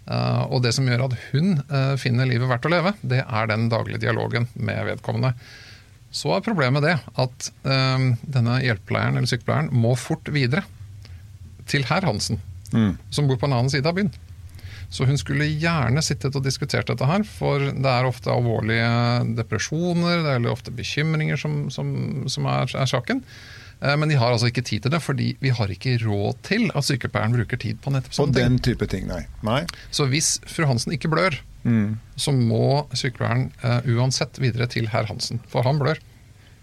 Uh, 0.07 0.45
og 0.55 0.61
det 0.63 0.71
som 0.75 0.87
gjør 0.87 1.07
at 1.09 1.15
hun 1.33 1.57
uh, 1.67 1.95
finner 1.99 2.29
livet 2.29 2.47
verdt 2.47 2.67
å 2.69 2.71
leve, 2.71 2.93
det 3.03 3.23
er 3.25 3.49
den 3.51 3.67
daglige 3.71 4.05
dialogen 4.05 4.47
med 4.55 4.85
vedkommende. 4.93 5.33
Så 6.15 6.31
er 6.31 6.45
problemet 6.45 6.85
det 6.85 6.95
at 7.19 7.49
uh, 7.67 8.05
denne 8.23 8.61
hjelpepleieren 8.63 9.19
eller 9.19 9.27
sykepleieren 9.27 9.73
må 9.75 9.97
fort 9.99 10.31
videre 10.31 10.63
til 11.67 11.83
herr 11.89 12.07
Hansen, 12.07 12.39
mm. 12.71 12.95
som 13.11 13.27
bor 13.27 13.39
på 13.41 13.49
en 13.49 13.57
annen 13.57 13.73
side 13.73 13.89
av 13.89 13.97
byen. 13.99 14.13
Så 14.89 15.03
hun 15.03 15.19
skulle 15.19 15.49
gjerne 15.59 15.99
sittet 16.05 16.35
og 16.39 16.45
diskutert 16.45 16.87
dette 16.87 17.07
her, 17.09 17.25
for 17.27 17.59
det 17.59 17.91
er 17.91 18.07
ofte 18.07 18.31
alvorlige 18.31 18.87
depresjoner, 19.35 20.23
det 20.23 20.37
er 20.37 20.47
ofte 20.51 20.71
bekymringer 20.71 21.39
som, 21.39 21.65
som, 21.73 21.89
som 22.31 22.47
er, 22.47 22.71
er 22.71 22.87
saken. 22.87 23.19
Eh, 23.81 23.93
men 23.97 24.09
de 24.09 24.17
har 24.17 24.33
altså 24.33 24.49
ikke 24.49 24.65
tid 24.65 24.85
til 24.85 24.93
det, 24.93 25.01
fordi 25.03 25.31
vi 25.43 25.51
har 25.53 25.71
ikke 25.73 25.97
råd 26.01 26.41
til 26.47 26.67
at 26.73 26.87
sykepleieren 26.87 27.35
bruker 27.37 27.61
tid 27.61 27.79
på 27.83 27.93
nettopp 27.93 28.17
sånne 28.17 28.37
ting. 28.37 28.57
den 28.57 28.59
type 28.65 28.89
ting, 28.89 29.07
nei. 29.09 29.23
nei. 29.45 29.61
Så 29.93 30.07
hvis 30.09 30.37
fru 30.49 30.65
Hansen 30.69 30.95
ikke 30.95 31.11
blør, 31.13 31.37
mm. 31.67 31.97
så 32.17 32.33
må 32.33 32.87
sykepleieren 32.97 33.49
uh, 33.61 33.79
uansett 33.97 34.39
videre 34.41 34.69
til 34.71 34.89
herr 34.93 35.09
Hansen, 35.09 35.43
for 35.51 35.67
han 35.67 35.81
blør. 35.81 36.01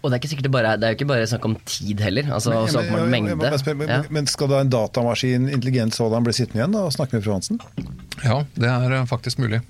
Og 0.04 0.10
det 0.10 0.18
er, 0.18 0.20
ikke 0.20 0.28
sikkert 0.34 0.48
det, 0.50 0.52
bare, 0.52 0.72
det 0.76 0.84
er 0.84 0.92
jo 0.92 0.96
ikke 0.98 1.06
bare 1.08 1.28
snakk 1.30 1.46
om 1.48 1.54
tid 1.64 2.02
heller. 2.04 2.26
altså 2.36 2.50
men, 2.52 2.74
men, 2.74 2.90
men, 2.92 3.12
mengde. 3.14 3.36
Men, 3.40 3.88
ja. 3.88 4.02
men, 4.12 4.26
skal 4.28 4.50
da 4.50 4.58
en 4.60 4.72
datamaskin, 4.72 5.46
intelligent 5.48 5.96
sådan, 5.96 6.26
bli 6.26 6.34
sittende 6.36 6.60
igjen 6.60 6.74
da, 6.76 6.82
og 6.84 6.92
snakke 6.92 7.16
med 7.16 7.24
fru 7.24 7.32
Hansen? 7.32 7.62
Ja, 8.20 8.42
det 8.58 8.68
er 8.68 8.98
uh, 8.98 9.06
faktisk 9.08 9.40
mulig. 9.40 9.62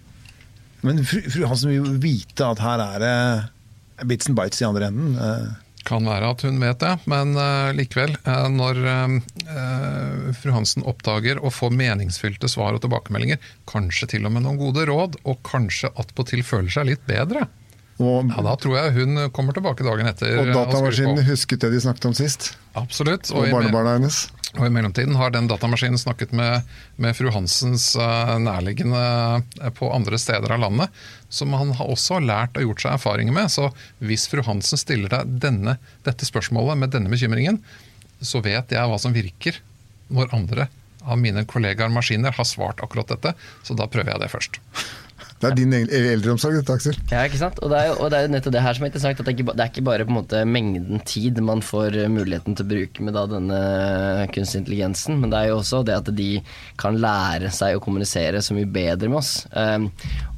Men 0.82 1.04
fru, 1.06 1.20
fru 1.28 1.44
Hansen 1.46 1.70
vil 1.70 1.78
jo 1.84 1.92
vite 2.02 2.48
at 2.48 2.64
her 2.64 2.82
er 2.82 3.04
det 3.04 4.08
bits 4.10 4.26
and 4.26 4.34
bites 4.40 4.64
i 4.64 4.66
andre 4.66 4.88
enden. 4.90 5.14
Uh. 5.20 5.52
Kan 5.84 6.08
være 6.08 6.30
at 6.32 6.44
hun 6.46 6.60
vet 6.62 6.80
det, 6.80 6.92
men 7.10 7.34
uh, 7.36 7.72
likevel. 7.76 8.14
Uh, 8.24 8.46
når 8.52 8.78
uh, 8.84 10.30
fru 10.38 10.54
Hansen 10.54 10.86
oppdager 10.88 11.42
å 11.44 11.52
få 11.52 11.68
meningsfylte 11.74 12.48
svar 12.48 12.76
og 12.76 12.84
tilbakemeldinger, 12.84 13.42
kanskje 13.68 14.14
til 14.14 14.24
og 14.24 14.32
med 14.36 14.46
noen 14.46 14.60
gode 14.60 14.86
råd, 14.88 15.20
og 15.28 15.42
kanskje 15.46 15.92
attpåtil 16.00 16.44
føler 16.46 16.72
seg 16.72 16.88
litt 16.92 17.04
bedre, 17.10 17.48
og, 18.02 18.26
ja, 18.26 18.42
Da 18.42 18.56
tror 18.58 18.74
jeg 18.74 18.94
hun 18.96 19.18
kommer 19.30 19.54
tilbake 19.54 19.84
dagen 19.86 20.08
etter. 20.10 20.32
Og 20.40 20.48
datamaskinen 20.50 21.20
husket 21.28 21.62
det 21.62 21.70
de 21.76 21.82
snakket 21.84 22.08
om 22.10 22.16
sist? 22.18 22.48
Absolutt. 22.74 23.30
Og, 23.30 23.44
og 23.44 23.54
barnebarna 23.54 23.92
hennes? 24.00 24.24
Og 24.54 24.68
I 24.68 24.70
mellomtiden 24.70 25.16
har 25.18 25.32
den 25.34 25.48
datamaskinen 25.50 25.98
snakket 25.98 26.30
med, 26.36 26.62
med 27.02 27.16
fru 27.18 27.30
Hansens 27.34 27.88
uh, 27.98 28.36
nærliggende 28.38 29.00
på 29.74 29.88
andre 29.90 30.20
steder 30.20 30.54
av 30.54 30.62
landet, 30.62 30.94
som 31.26 31.56
han 31.58 31.72
har 31.74 31.90
også 31.90 32.20
lært 32.22 32.54
og 32.60 32.68
gjort 32.68 32.84
seg 32.84 32.94
erfaringer 32.94 33.34
med. 33.34 33.50
Så 33.50 33.72
hvis 33.98 34.28
fru 34.30 34.44
Hansen 34.46 34.78
stiller 34.78 35.10
deg 35.10 35.34
denne, 35.42 35.76
dette 36.06 36.28
spørsmålet 36.28 36.78
med 36.84 36.94
denne 36.94 37.10
bekymringen, 37.10 37.58
så 38.22 38.44
vet 38.44 38.70
jeg 38.70 38.90
hva 38.90 39.00
som 39.00 39.16
virker 39.16 39.58
når 40.14 40.30
andre 40.36 40.68
av 41.04 41.18
mine 41.20 41.44
kollegaer 41.50 41.92
maskiner 41.92 42.32
har 42.36 42.46
svart 42.48 42.80
akkurat 42.84 43.10
dette, 43.10 43.34
så 43.66 43.76
da 43.76 43.90
prøver 43.90 44.14
jeg 44.14 44.22
det 44.22 44.32
først. 44.32 44.60
Det 45.44 45.50
er 45.52 45.58
din 45.58 45.74
eldreomsorg, 45.76 46.56
dette, 46.56 46.76
Aksel. 46.78 46.96
Ja, 47.12 47.24
ikke 47.28 47.40
sant. 47.40 47.58
Og 47.60 47.72
det, 47.72 47.82
jo, 47.90 48.08
det 48.08 48.18
er 48.18 48.26
jo 48.26 48.32
nettopp 48.32 48.54
det 48.56 48.62
her 48.64 48.76
som 48.76 48.86
er 48.86 48.90
interessant. 48.90 49.20
At 49.20 49.26
det 49.26 49.32
er 49.32 49.36
ikke, 49.36 49.52
det 49.52 49.64
er 49.64 49.72
ikke 49.72 49.86
bare 49.86 50.06
på 50.06 50.14
en 50.14 50.18
måte 50.18 50.42
mengden 50.48 51.02
tid 51.04 51.40
man 51.44 51.62
får 51.64 51.98
muligheten 52.12 52.56
til 52.56 52.66
å 52.66 52.70
bruke 52.70 53.04
med 53.04 53.16
da 53.16 53.24
denne 53.28 53.58
kunstig 54.34 54.62
intelligensen, 54.62 55.18
men 55.20 55.32
det 55.32 55.40
er 55.40 55.50
jo 55.50 55.58
også 55.60 55.82
det 55.86 55.98
at 55.98 56.10
de 56.16 56.30
kan 56.80 56.96
lære 57.00 57.50
seg 57.54 57.76
å 57.76 57.82
kommunisere 57.84 58.40
så 58.44 58.56
mye 58.56 58.70
bedre 58.70 59.10
med 59.12 59.20
oss. 59.20 59.32
Um, 59.52 59.88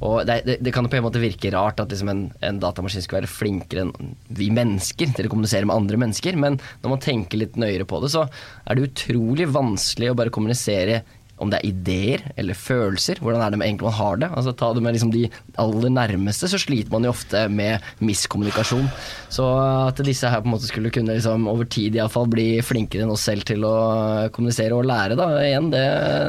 og 0.03 0.27
det, 0.29 0.41
det, 0.45 0.73
kan 0.75 0.87
på 0.89 0.99
en 0.99 1.05
måte 1.07 1.21
virke 1.21 1.51
rart 1.55 1.81
at 1.81 1.93
liksom 1.93 2.11
en, 2.11 2.23
en, 2.45 2.61
datamaskin 2.61 3.03
skulle 3.05 3.23
være 3.23 3.31
flinkere 3.31 3.85
enn 3.87 4.15
vi 4.37 4.49
mennesker 4.53 5.13
til 5.15 5.29
å 5.29 5.31
kommunisere 5.31 5.67
med 5.69 5.77
andre 5.77 6.01
mennesker, 6.03 6.37
men 6.39 6.59
når 6.83 6.93
man 6.93 7.03
tenker 7.03 7.41
litt 7.41 7.57
nøyere 7.59 7.87
på 7.87 8.01
det, 8.03 8.11
så 8.13 8.27
er 8.27 8.77
det 8.77 8.89
utrolig 8.91 9.47
vanskelig 9.53 10.11
å 10.11 10.17
bare 10.17 10.33
kommunisere 10.33 11.01
om 11.37 11.51
det 11.51 11.59
er 11.59 11.69
ideer 11.69 12.23
eller 12.39 12.57
følelser. 12.57 13.21
Hvordan 13.21 13.43
er 13.43 13.53
det 13.53 13.59
med 13.61 13.69
egentlig 13.69 13.87
man 13.87 13.97
har 13.99 14.21
det? 14.23 14.29
Altså 14.33 14.53
Ta 14.57 14.71
det 14.73 14.81
med 14.83 14.95
liksom 14.95 15.11
de 15.13 15.27
aller 15.61 15.91
nærmeste, 15.93 16.49
så 16.49 16.59
sliter 16.61 16.93
man 16.93 17.05
jo 17.05 17.13
ofte 17.13 17.43
med 17.53 17.83
miskommunikasjon. 18.01 18.87
Så 19.29 19.45
at 19.87 20.01
disse 20.05 20.29
her 20.31 20.41
på 20.41 20.49
en 20.49 20.55
måte 20.55 20.69
skulle 20.69 20.91
kunne 20.93 21.13
liksom, 21.17 21.45
over 21.51 21.67
tid 21.69 21.97
iallfall 21.97 22.29
bli 22.31 22.47
flinkere 22.65 23.05
enn 23.05 23.13
oss 23.13 23.27
selv 23.27 23.45
til 23.47 23.65
å 23.67 23.75
kommunisere 24.33 24.75
og 24.77 24.87
lære, 24.89 25.17
da 25.19 25.27
igjen, 25.43 25.69
det, 25.73 25.83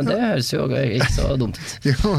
det 0.09 0.19
høres 0.21 0.53
jo 0.53 0.67
ikke 0.69 1.11
så 1.15 1.31
dumt 1.41 1.59
ut. 1.59 1.75
jo, 1.89 2.15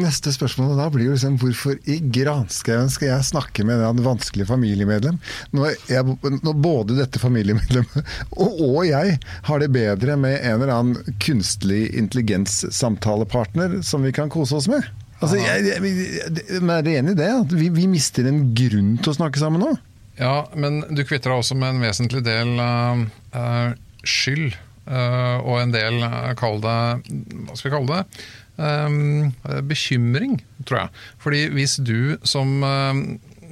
neste 0.00 0.32
spørsmål 0.34 0.76
da 0.80 0.88
blir 0.92 1.10
jo 1.10 1.18
liksom 1.18 1.36
hvorfor 1.42 1.76
i 1.90 1.98
granskauen 2.14 2.90
skal 2.92 3.12
jeg 3.12 3.28
snakke 3.32 3.66
med 3.68 3.84
en 3.84 4.02
vanskelig 4.04 4.48
familiemedlem, 4.48 5.20
når, 5.56 5.76
jeg, 5.90 6.16
når 6.40 6.60
både 6.62 6.98
dette 7.02 7.20
familiemedlemmet 7.20 8.12
og, 8.40 8.60
og 8.64 8.80
jeg 8.88 9.18
har 9.48 9.62
det 9.62 9.70
bedre 9.74 10.16
med 10.20 10.38
en 10.38 10.56
eller 10.56 10.74
annen 10.74 11.18
kunstlig 11.22 11.82
intelligens 11.98 12.29
intelligenssamtalepartner 12.30 13.82
som 13.82 14.02
vi 14.02 14.12
kan 14.12 14.30
kose 14.30 14.56
oss 14.56 14.68
med. 14.68 14.86
Altså, 15.20 15.36
jeg, 15.36 15.66
jeg, 15.68 15.92
jeg, 16.48 16.62
er 16.64 16.90
enig 16.96 17.12
i 17.12 17.18
det? 17.18 17.28
At 17.42 17.52
vi, 17.52 17.68
vi, 17.74 17.86
mister 17.90 18.26
en 18.28 18.50
grunn 18.56 18.94
til 19.02 19.12
å 19.12 19.18
snakke 19.18 19.40
sammen 19.40 19.62
nå? 19.62 19.74
Ja, 20.20 20.46
men 20.56 20.82
du 20.88 21.02
kvitter 21.04 21.32
deg 21.32 21.42
også 21.42 21.56
med 21.60 21.74
en 21.76 21.84
vesentlig 21.84 22.22
del 22.24 22.54
uh, 22.60 23.02
uh, 23.36 23.72
skyld. 24.04 24.56
Uh, 24.90 25.38
og 25.44 25.60
en 25.60 25.74
del, 25.74 26.00
kall 26.40 26.56
det 26.64 26.76
Hva 27.04 27.54
skal 27.54 27.68
vi 27.68 27.74
kalle 27.74 27.98
det? 27.98 28.22
Uh, 28.60 29.60
bekymring, 29.68 30.40
tror 30.64 30.86
jeg. 30.86 31.04
Fordi 31.20 31.42
hvis 31.56 31.76
du 31.84 32.16
som 32.24 32.64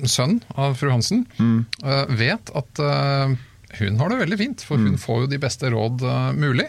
sønn 0.09 0.39
av 0.55 0.77
fru 0.79 0.93
Hansen 0.93 1.25
mm. 1.43 2.15
vet 2.15 2.53
at 2.55 2.79
hun 2.79 3.97
har 3.99 4.13
det 4.13 4.21
veldig 4.21 4.37
fint, 4.39 4.63
for 4.63 4.79
hun 4.79 4.95
mm. 4.95 5.01
får 5.03 5.25
jo 5.25 5.31
de 5.33 5.41
beste 5.43 5.73
råd 5.75 6.05
mulig. 6.39 6.69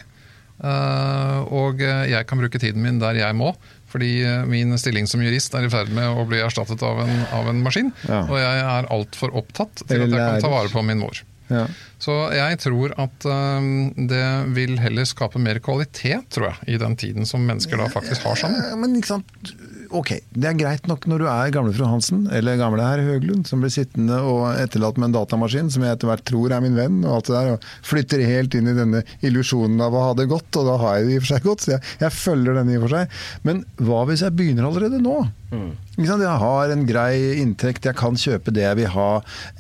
Eh, 0.60 1.40
og 1.56 1.82
jeg 1.84 2.28
kan 2.28 2.42
bruke 2.42 2.62
tiden 2.62 2.84
min 2.84 3.00
der 3.02 3.20
jeg 3.20 3.38
må, 3.38 3.54
fordi 3.90 4.12
eh, 4.28 4.46
min 4.50 4.76
stilling 4.82 5.08
som 5.10 5.24
jurist 5.24 5.56
er 5.58 5.66
i 5.66 5.72
ferd 5.72 5.92
med 5.96 6.08
å 6.12 6.28
bli 6.30 6.42
erstattet 6.44 6.84
av 6.86 7.02
en, 7.06 7.16
av 7.36 7.50
en 7.52 7.64
maskin. 7.66 7.94
Ja. 8.10 8.26
Og 8.28 8.38
jeg 8.42 8.64
er 8.68 8.92
altfor 8.94 9.36
opptatt 9.40 9.86
til 9.86 10.06
at 10.06 10.10
jeg 10.10 10.20
kan 10.20 10.44
ta 10.44 10.52
vare 10.52 10.72
på 10.74 10.86
min 10.86 11.02
mor. 11.02 11.24
Ja. 11.50 11.64
Så 11.98 12.14
jeg 12.36 12.60
tror 12.62 12.94
at 13.02 13.26
det 13.26 14.28
vil 14.54 14.76
heller 14.80 15.08
skape 15.10 15.42
mer 15.42 15.58
kvalitet, 15.66 16.28
tror 16.30 16.52
jeg, 16.52 16.76
i 16.76 16.78
den 16.80 16.94
tiden 17.00 17.26
som 17.26 17.42
mennesker 17.42 17.82
da 17.82 17.88
faktisk 17.90 18.28
har 18.30 18.38
sammen. 18.38 18.62
Ja, 18.70 18.78
men 18.78 18.94
ikke 19.00 19.16
sant 19.16 19.56
ok, 19.96 20.12
det 20.36 20.48
er 20.50 20.58
greit 20.58 20.88
nok 20.90 21.06
når 21.10 21.22
du 21.22 21.26
er 21.32 21.54
gamle 21.54 21.74
fru 21.76 21.86
Hansen, 21.90 22.26
eller 22.36 22.60
gamle 22.60 22.86
herr 22.86 23.02
Høglund, 23.06 23.48
som 23.50 23.64
blir 23.64 23.74
sittende 23.74 24.20
og 24.26 24.46
etterlatt 24.54 25.00
med 25.00 25.10
en 25.10 25.18
datamaskin, 25.18 25.72
som 25.74 25.86
jeg 25.86 25.98
etter 25.98 26.10
hvert 26.10 26.26
tror 26.28 26.54
er 26.56 26.64
min 26.64 26.78
venn, 26.78 27.02
og 27.06 27.18
alt 27.18 27.30
det 27.30 27.36
der, 27.36 27.52
og 27.56 27.90
flytter 27.90 28.24
helt 28.28 28.58
inn 28.58 28.70
i 28.70 28.78
denne 28.78 29.04
illusjonen 29.26 29.82
av 29.86 29.96
å 29.96 30.06
ha 30.10 30.16
det 30.20 30.30
godt, 30.32 30.50
og 30.62 30.70
da 30.70 30.78
har 30.84 30.98
jeg 31.00 31.08
det 31.08 31.14
i 31.14 31.20
og 31.20 31.26
for 31.26 31.34
seg 31.34 31.48
godt, 31.50 31.66
så 31.66 31.74
jeg, 31.76 31.84
jeg 32.06 32.18
følger 32.20 32.60
denne 32.60 32.74
i 32.74 32.80
og 32.80 32.86
for 32.86 32.98
seg. 32.98 33.20
Men 33.48 33.62
hva 33.82 34.02
hvis 34.10 34.26
jeg 34.26 34.38
begynner 34.40 34.70
allerede 34.70 35.02
nå? 35.04 35.18
Mm. 35.50 35.72
Jeg 36.00 36.36
har 36.44 36.72
en 36.72 36.86
grei 36.88 37.14
inntekt, 37.42 37.88
jeg 37.90 37.98
kan 37.98 38.20
kjøpe 38.20 38.54
det 38.56 38.68
jeg 38.68 38.80
vil 38.80 38.94
ha, 38.94 39.10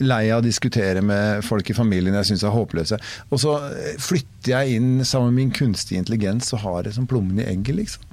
lei 0.04 0.22
av 0.30 0.44
å 0.44 0.46
diskutere 0.46 1.02
med 1.06 1.42
folk 1.48 1.72
i 1.72 1.78
familien 1.78 2.18
jeg 2.22 2.32
syns 2.32 2.46
er 2.46 2.54
håpløse. 2.54 3.00
Og 3.34 3.42
så 3.42 3.58
flytter 4.02 4.54
jeg 4.54 4.78
inn 4.78 4.92
sammen 5.02 5.34
med 5.34 5.42
min 5.42 5.56
kunstige 5.56 6.02
intelligens 6.02 6.54
og 6.54 6.64
har 6.68 6.86
det 6.86 6.96
som 6.96 7.10
plommen 7.10 7.42
i 7.42 7.50
egget, 7.50 7.76
liksom 7.82 8.09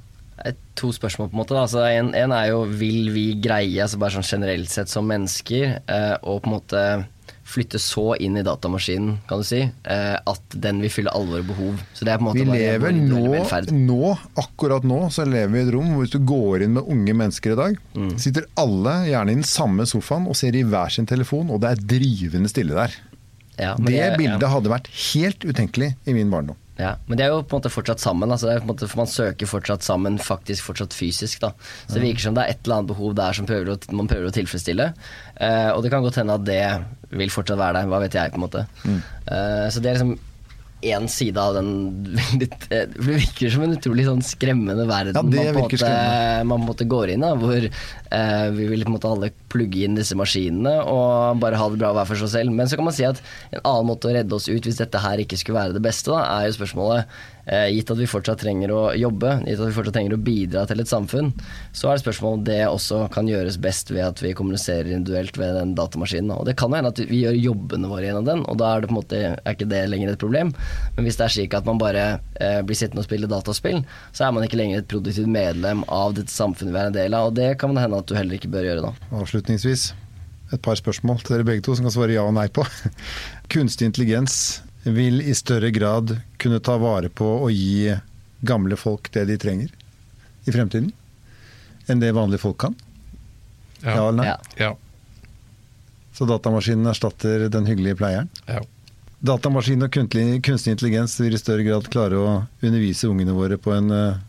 to 0.77 0.91
spørsmål. 0.93 1.29
på 1.31 1.37
en 1.37 1.41
måte. 1.41 1.57
Altså, 1.57 1.83
en, 1.89 2.13
en, 2.15 2.33
er 2.35 2.51
jo 2.51 2.63
vil 2.69 3.11
vi 3.15 3.27
greie, 3.41 3.81
altså 3.83 3.99
bare 4.01 4.17
sånn 4.17 4.27
generelt 4.27 4.71
sett 4.71 4.91
som 4.91 5.07
mennesker, 5.09 5.79
eh, 5.81 6.15
å 6.21 6.39
på 6.39 6.51
en 6.51 6.57
måte 6.59 6.87
flytte 7.47 7.79
så 7.79 8.11
inn 8.19 8.35
i 8.37 8.43
datamaskinen, 8.43 9.21
kan 9.27 9.39
du 9.39 9.45
si, 9.47 9.61
eh, 9.63 10.15
at 10.19 10.55
den 10.65 10.81
vil 10.83 10.91
fylle 10.91 11.13
alle 11.15 11.37
våre 11.37 11.47
behov. 11.47 11.83
Så 11.95 12.03
det 12.03 12.13
er 12.13 12.19
på 12.19 12.25
en 12.25 12.27
måte 12.27 12.43
vi 12.43 12.59
lever 12.59 12.95
nå, 12.97 13.21
nå, 13.71 14.11
akkurat 14.43 14.87
nå, 14.87 14.99
så 15.13 15.23
lever 15.27 15.53
vi 15.53 15.61
i 15.61 15.67
et 15.67 15.71
rom 15.75 15.93
hvor 15.93 16.03
hvis 16.03 16.15
du 16.17 16.19
går 16.27 16.65
inn 16.65 16.75
med 16.75 16.91
unge 16.91 17.15
mennesker 17.23 17.55
i 17.55 17.59
dag, 17.61 17.79
mm. 17.95 18.13
sitter 18.19 18.49
alle 18.59 18.97
gjerne 19.07 19.31
i 19.31 19.39
den 19.39 19.47
samme 19.47 19.87
sofaen 19.87 20.27
og 20.27 20.35
ser 20.39 20.59
i 20.59 20.65
hver 20.67 20.91
sin 20.93 21.07
telefon, 21.07 21.53
og 21.53 21.63
det 21.63 21.71
er 21.71 21.85
drivende 21.95 22.51
stille 22.51 22.75
der. 22.75 22.99
Ja, 23.57 23.73
det 23.79 23.95
det, 23.95 24.11
bildet 24.19 24.43
ja. 24.43 24.51
hadde 24.53 24.73
vært 24.75 24.91
helt 24.91 25.47
utenkelig 25.47 25.93
i 26.05 26.13
min 26.13 26.33
barndom. 26.33 26.59
Ja, 26.77 26.95
Men 27.07 27.17
de 27.17 27.25
er 27.25 27.31
jo 27.33 27.41
på 27.41 27.55
en 27.55 27.61
måte 27.61 27.71
fortsatt 27.73 28.01
sammen. 28.01 28.31
Altså 28.31 28.53
måte, 28.65 28.89
Man 28.95 29.09
søker 29.09 29.49
fortsatt 29.49 29.83
sammen, 29.83 30.19
faktisk 30.21 30.67
fortsatt 30.69 30.93
fysisk. 30.93 31.41
da. 31.41 31.51
Så 31.87 31.97
det 31.97 32.05
virker 32.05 32.27
som 32.27 32.37
det 32.37 32.43
er 32.43 32.53
et 32.53 32.63
eller 32.65 32.77
annet 32.77 32.93
behov 32.93 33.15
der 33.17 33.33
som 33.33 33.49
prøver 33.49 33.73
å, 33.73 33.77
man 33.97 34.09
prøver 34.09 34.29
å 34.29 34.35
tilfredsstille. 34.35 34.91
Uh, 35.41 35.71
og 35.73 35.81
det 35.83 35.91
kan 35.93 36.05
godt 36.05 36.21
hende 36.21 36.37
at 36.37 36.45
det 36.45 36.61
vil 37.17 37.33
fortsatt 37.33 37.57
være 37.57 37.81
der, 37.81 37.89
hva 37.89 38.01
vet 38.03 38.17
jeg, 38.17 38.31
på 38.33 38.37
en 38.37 38.45
måte. 38.45 38.65
Mm. 38.85 39.01
Uh, 39.25 39.65
så 39.73 39.81
det 39.81 39.89
er 39.89 39.99
liksom 39.99 40.17
én 40.81 41.07
side 41.09 41.41
av 41.41 41.55
den 41.57 41.69
litt, 42.41 42.67
eh, 42.69 42.85
Det 42.91 43.05
virker 43.05 43.53
som 43.53 43.63
en 43.65 43.73
utrolig 43.77 44.05
sånn 44.05 44.21
skremmende 44.25 44.85
verden 44.89 45.15
ja, 45.17 45.23
man, 45.23 45.55
på 45.55 45.63
måte, 45.65 45.93
man 46.43 46.51
på 46.51 46.59
en 46.61 46.67
måte 46.67 46.89
går 46.89 47.13
inn 47.15 47.25
i. 47.25 47.31
Hvor 47.41 47.69
eh, 47.69 48.47
vi 48.53 48.67
vil 48.69 48.85
på 48.85 48.91
en 48.91 48.97
måte 48.97 49.11
alle 49.11 49.31
plugge 49.51 49.85
inn 49.87 49.97
disse 49.97 50.17
maskinene 50.17 50.75
og 50.83 51.41
bare 51.41 51.59
ha 51.59 51.71
det 51.73 51.81
bra 51.81 51.93
hver 51.97 52.09
for 52.09 52.21
seg 52.21 52.33
selv. 52.35 52.53
Men 52.53 52.69
så 52.69 52.77
kan 52.77 52.87
man 52.89 52.97
si 52.97 53.07
at 53.07 53.23
en 53.51 53.63
annen 53.63 53.89
måte 53.89 54.11
å 54.11 54.13
redde 54.17 54.37
oss 54.37 54.49
ut 54.51 54.69
hvis 54.69 54.81
dette 54.83 55.01
her 55.01 55.23
ikke 55.23 55.39
skulle 55.39 55.59
være 55.59 55.77
det 55.77 55.83
beste, 55.87 56.13
da, 56.13 56.21
er 56.37 56.49
jo 56.51 56.59
spørsmålet 56.59 57.17
gitt 57.47 57.91
at 57.93 57.99
vi 57.99 58.07
fortsatt 58.09 58.41
trenger 58.41 58.71
å 58.75 58.81
jobbe, 58.97 59.37
gitt 59.47 59.61
at 59.61 59.69
vi 59.69 59.75
fortsatt 59.75 59.95
trenger 59.95 60.17
å 60.17 60.19
bidra 60.21 60.65
til 60.67 60.83
et 60.83 60.89
samfunn, 60.89 61.29
så 61.71 61.89
er 61.89 61.97
det 61.97 62.03
spørsmål 62.03 62.39
om 62.39 62.45
det 62.47 62.59
også 62.67 63.05
kan 63.13 63.29
gjøres 63.29 63.59
best 63.63 63.91
ved 63.93 64.03
at 64.03 64.23
vi 64.23 64.33
kommuniserer 64.37 64.89
individuelt 64.91 65.39
ved 65.39 65.55
den 65.55 65.73
datamaskinen. 65.77 66.33
Og 66.35 66.47
det 66.49 66.57
kan 66.59 66.75
hende 66.75 66.91
at 66.91 66.99
vi 66.99 67.21
gjør 67.23 67.37
jobbene 67.39 67.91
våre 67.91 68.09
gjennom 68.09 68.27
den, 68.27 68.43
og 68.51 68.59
da 68.59 68.73
er 68.73 68.83
det 68.83 68.89
på 68.91 68.95
en 68.95 68.99
måte 68.99 69.21
er 69.31 69.55
ikke 69.55 69.69
det 69.71 69.83
lenger 69.91 70.13
et 70.13 70.23
problem. 70.23 70.51
Men 70.97 71.07
hvis 71.07 71.19
det 71.19 71.27
er 71.27 71.35
slik 71.37 71.55
at 71.57 71.69
man 71.69 71.79
bare 71.81 72.07
eh, 72.35 72.59
blir 72.67 72.79
sittende 72.79 73.05
og 73.05 73.07
spille 73.07 73.31
dataspill, 73.31 73.83
så 74.11 74.27
er 74.27 74.35
man 74.35 74.47
ikke 74.47 74.59
lenger 74.59 74.81
et 74.81 74.91
produktivt 74.91 75.31
medlem 75.31 75.85
av 75.87 76.17
dette 76.17 76.33
samfunnet 76.33 76.75
vi 76.75 76.81
er 76.81 76.91
en 76.91 76.99
del 76.99 77.15
av, 77.15 77.29
og 77.29 77.39
det 77.39 77.53
kan 77.61 77.73
det 77.75 77.85
hende 77.85 78.01
at 78.01 78.09
du 78.09 78.17
heller 78.17 78.39
ikke 78.39 78.51
bør 78.51 78.67
gjøre 78.67 78.89
da. 78.89 78.93
Avslutningsvis 79.21 79.91
et 80.55 80.63
par 80.63 80.79
spørsmål 80.79 81.19
til 81.23 81.35
dere 81.35 81.47
begge 81.47 81.63
to 81.65 81.75
som 81.75 81.87
kan 81.87 81.95
svare 81.95 82.15
ja 82.15 82.23
og 82.27 82.35
nei 82.35 82.47
på. 82.51 82.63
Kunstig 83.53 83.89
intelligens 83.89 84.61
vil 84.93 85.21
i 85.21 85.35
større 85.35 85.71
grad 85.75 86.15
kunne 86.39 86.59
ta 86.63 86.77
vare 86.79 87.09
på 87.09 87.27
og 87.43 87.51
gi 87.51 87.91
gamle 88.47 88.77
folk 88.79 89.09
det 89.11 89.25
de 89.27 89.37
trenger 89.41 89.71
i 90.47 90.53
fremtiden, 90.53 90.91
enn 91.87 92.03
det 92.03 92.13
vanlige 92.15 92.43
folk 92.43 92.59
kan? 92.61 92.75
Ja, 93.81 93.95
ja 93.95 94.07
eller 94.07 94.17
nei? 94.21 94.27
Ja. 94.61 94.71
Så 96.17 96.25
datamaskinen 96.25 96.89
erstatter 96.89 97.47
den 97.51 97.67
hyggelige 97.69 97.99
pleieren? 97.99 98.29
Ja. 98.47 98.63
Datamaskin 99.19 99.81
og 99.81 99.93
kunstig 99.93 100.75
intelligens 100.75 101.15
vil 101.19 101.33
i 101.33 101.41
større 101.41 101.65
grad 101.65 101.87
klare 101.93 102.17
å 102.21 102.31
undervise 102.61 103.09
ungene 103.09 103.33
våre 103.33 103.57
på 103.57 103.73
en 103.73 103.89
uh, 103.89 104.19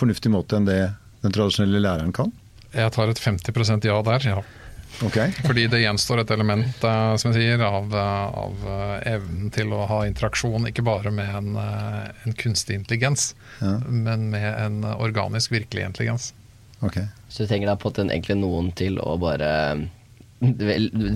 fornuftig 0.00 0.32
måte 0.32 0.56
enn 0.56 0.68
det 0.68 0.78
den 1.24 1.34
tradisjonelle 1.34 1.82
læreren 1.84 2.12
kan? 2.16 2.32
Jeg 2.74 2.92
tar 2.96 3.12
et 3.12 3.20
50% 3.20 3.86
ja 3.86 3.98
der, 4.08 4.28
ja. 4.28 4.38
Okay. 5.02 5.32
Fordi 5.42 5.66
det 5.66 5.80
gjenstår 5.82 6.22
et 6.22 6.30
element 6.30 6.84
uh, 6.86 7.16
som 7.18 7.32
jeg 7.32 7.40
sier, 7.40 7.64
av, 7.66 7.90
uh, 7.90 8.44
av 8.44 8.62
uh, 8.62 8.94
evnen 9.08 9.50
til 9.54 9.74
å 9.74 9.82
ha 9.90 10.04
interaksjon 10.06 10.68
ikke 10.70 10.84
bare 10.86 11.10
med 11.14 11.34
en, 11.40 11.58
en 11.58 12.38
kunstig 12.38 12.78
intelligens, 12.78 13.32
ja. 13.60 13.76
men 13.88 14.30
med 14.30 14.48
en 14.52 14.80
organisk, 14.94 15.52
virkelig 15.52 15.88
intelligens. 15.88 16.32
Okay. 16.84 17.08
Så 17.28 17.42
du 17.42 17.50
trenger 17.50 17.72
da 17.72 17.76
på 17.80 17.92
en 17.98 18.12
egentlig 18.12 18.38
noen 18.38 18.70
til 18.76 19.00
å 19.02 19.16
bare 19.20 19.50
du, 20.52 20.64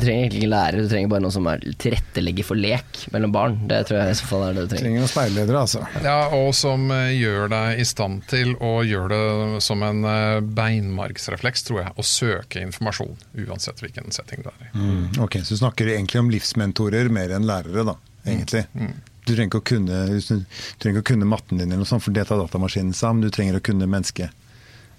trenger 0.01 0.25
egentlig 0.25 0.41
ikke 0.43 0.51
lærer, 0.53 0.83
du 0.83 0.91
trenger 0.91 1.11
bare 1.13 1.25
noen 1.25 1.35
som 1.35 1.49
er 1.51 1.65
tilrettelegger 1.83 2.47
for 2.47 2.61
lek 2.61 3.03
mellom 3.15 3.35
barn. 3.35 3.59
Det 3.71 3.81
tror 3.89 4.01
jeg 4.01 4.15
i 4.15 4.19
så 4.21 4.29
fall 4.29 4.45
er 4.47 4.57
det 4.57 4.65
du 4.65 4.73
trenger. 4.73 4.85
Trenger 4.85 5.05
noen 5.05 5.13
speiledere, 5.13 5.65
altså. 5.65 5.83
Ja, 6.05 6.17
og 6.39 6.51
som 6.57 6.89
uh, 6.93 7.11
gjør 7.13 7.53
deg 7.53 7.83
i 7.83 7.87
stand 7.89 8.25
til 8.31 8.55
å 8.65 8.73
gjøre 8.87 9.11
det 9.13 9.63
som 9.65 9.85
en 9.87 10.03
uh, 10.07 10.41
beinmargsrefleks, 10.61 11.67
tror 11.69 11.83
jeg, 11.85 11.95
å 11.95 12.07
søke 12.07 12.65
informasjon. 12.65 13.15
Uansett 13.45 13.85
hvilken 13.85 14.11
setting 14.15 14.47
det 14.47 14.55
er 14.55 14.67
i. 14.69 14.73
Mm, 14.79 15.05
ok, 15.27 15.41
Så 15.43 15.57
du 15.57 15.63
snakker 15.63 15.93
egentlig 15.93 16.25
om 16.25 16.33
livsmentorer 16.33 17.13
mer 17.13 17.37
enn 17.37 17.47
lærere, 17.49 17.87
da, 17.93 17.97
egentlig. 18.27 18.67
Mm. 18.73 18.91
Mm. 18.91 18.99
Du 19.29 19.35
trenger 19.35 19.51
ikke 19.51 19.61
å 19.61 19.69
kunne, 19.75 20.03
du 20.09 20.45
trenger 20.81 20.95
ikke 20.97 21.05
å 21.05 21.11
kunne 21.13 21.29
matten 21.29 21.61
din, 21.61 21.69
eller 21.69 21.85
noe 21.85 21.91
sånt, 21.91 22.05
for 22.07 22.17
det 22.17 22.25
tar 22.29 22.41
datamaskinen 22.41 22.97
seg 22.97 23.11
av, 23.11 23.19
men 23.19 23.27
du 23.29 23.35
trenger 23.35 23.61
å 23.61 23.65
kunne 23.65 23.89
mennesket 23.91 24.45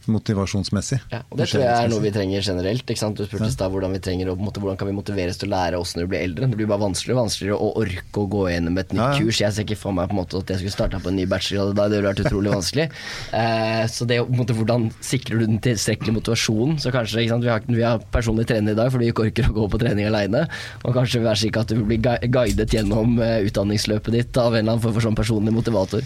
motivasjonsmessig. 0.08 1.00
Ja, 1.12 1.22
og 1.30 1.38
Det 1.40 1.50
tror 1.50 1.64
jeg 1.64 1.74
er 1.74 1.92
noe 1.92 2.04
vi 2.04 2.12
trenger 2.14 2.46
generelt. 2.46 2.86
Du 2.86 2.96
spurte 3.26 3.48
i 3.48 3.54
stad 3.54 3.72
hvordan, 3.74 3.94
vi 3.96 4.02
trenger, 4.04 4.32
hvordan 4.36 4.78
kan 4.80 4.90
vi 4.90 4.96
motiveres 4.96 5.40
til 5.42 5.50
å 5.50 5.56
lære 5.56 5.80
oss 5.80 5.96
når 5.96 6.06
vi 6.06 6.12
blir 6.14 6.26
eldre. 6.28 6.50
Det 6.52 6.60
blir 6.60 6.70
bare 6.70 6.84
vanskeligere 6.86 7.18
og 7.18 7.24
vanskeligere 7.26 7.60
å 7.60 7.70
orke 7.84 8.24
å 8.24 8.28
gå 8.32 8.46
gjennom 8.54 8.80
et 8.82 8.94
nytt 8.94 9.02
ja, 9.02 9.10
ja. 9.14 9.20
kurs. 9.20 9.42
Jeg 9.44 9.56
ser 9.56 9.68
ikke 9.68 9.80
for 9.80 9.98
meg 9.98 10.10
på 10.10 10.16
en 10.16 10.22
måte 10.22 10.42
at 10.42 10.54
jeg 10.54 10.62
skulle 10.62 10.76
starta 10.76 11.02
på 11.04 11.12
en 11.12 11.20
ny 11.20 11.28
bachelor, 11.30 11.74
det 11.76 11.88
ville 11.92 12.12
vært 12.12 12.24
utrolig 12.26 12.56
vanskelig. 12.56 12.90
Eh, 13.40 13.84
så 13.92 14.06
det 14.10 14.18
måte, 14.34 14.56
hvordan 14.58 14.88
sikrer 15.06 15.40
du 15.40 15.46
den 15.46 15.60
tilstrekkelige 15.64 16.16
motivasjonen? 16.16 16.80
Så 16.82 16.92
kanskje? 16.94 17.22
Vi, 17.22 17.30
har, 17.30 17.64
vi 17.68 17.84
har 17.86 18.02
personlig 18.12 18.48
trener 18.50 18.74
i 18.74 18.78
dag 18.78 18.90
fordi 18.92 19.08
vi 19.08 19.14
ikke 19.14 19.28
orker 19.28 19.50
å 19.52 19.56
gå 19.56 19.68
på 19.72 19.80
trening 19.82 20.10
aleine. 20.10 20.46
Og 20.84 20.96
kanskje 20.98 21.22
være 21.24 21.42
sikker 21.44 21.64
at 21.64 21.74
du 21.74 21.84
blir 21.86 22.02
guidet 22.02 22.74
gjennom 22.74 23.18
uh, 23.22 23.40
utdanningsløpet 23.46 24.18
ditt 24.18 24.40
av 24.42 24.54
en 24.54 24.62
eller 24.62 24.76
annen 24.76 24.84
form 24.84 24.98
for 24.98 25.08
sånn 25.08 25.18
personlig 25.20 25.56
motivator. 25.56 26.06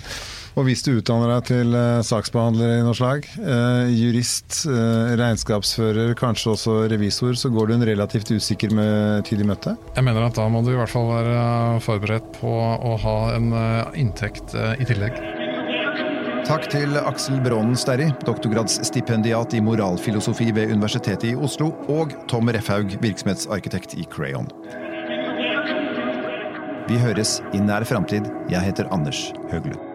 Og 0.54 0.68
hvis 0.68 0.84
du 0.86 0.92
utdanner 0.94 1.32
deg 1.32 1.46
til 1.50 1.74
uh, 1.74 2.04
saksbehandler 2.06 2.76
i 2.76 2.82
noe 2.86 2.94
slag, 2.98 3.26
uh, 3.42 3.90
jurist, 3.90 4.60
uh, 4.70 5.14
regnskapsfører, 5.18 6.14
kanskje 6.20 6.52
også 6.54 6.76
revisor, 6.94 7.34
så 7.40 7.50
går 7.54 7.72
du 7.72 7.76
en 7.78 7.86
relativt 7.90 8.30
usikker 8.36 8.74
med 8.78 9.26
tid 9.26 9.42
i 9.42 9.48
møte? 9.50 9.74
Jeg 9.98 10.06
mener 10.06 10.28
at 10.28 10.38
da 10.38 10.46
må 10.54 10.62
du 10.62 10.70
i 10.76 10.78
hvert 10.78 10.94
fall 10.94 11.10
være 11.10 11.80
forberedt 11.82 12.28
på 12.38 12.54
å 12.54 12.98
ha 13.02 13.18
en 13.34 13.50
inntekt 13.98 14.54
i 14.54 14.86
tillegg. 14.86 15.18
Takk 16.44 16.68
til 16.70 16.98
Aksel 17.00 17.40
Brånen 17.42 17.78
Sterri, 17.80 18.10
doktorgradsstipendiat 18.28 19.56
i 19.56 19.62
moralfilosofi 19.64 20.50
ved 20.54 20.74
Universitetet 20.76 21.32
i 21.32 21.38
Oslo, 21.40 21.72
og 21.90 22.14
Tom 22.30 22.52
Refhaug, 22.52 22.98
virksomhetsarkitekt 23.02 23.96
i 23.98 24.06
Crayon. 24.12 24.52
Vi 26.92 27.00
høres 27.00 27.40
i 27.56 27.64
nær 27.64 27.88
framtid. 27.88 28.28
Jeg 28.52 28.68
heter 28.68 28.92
Anders 28.92 29.30
Høglund. 29.54 29.93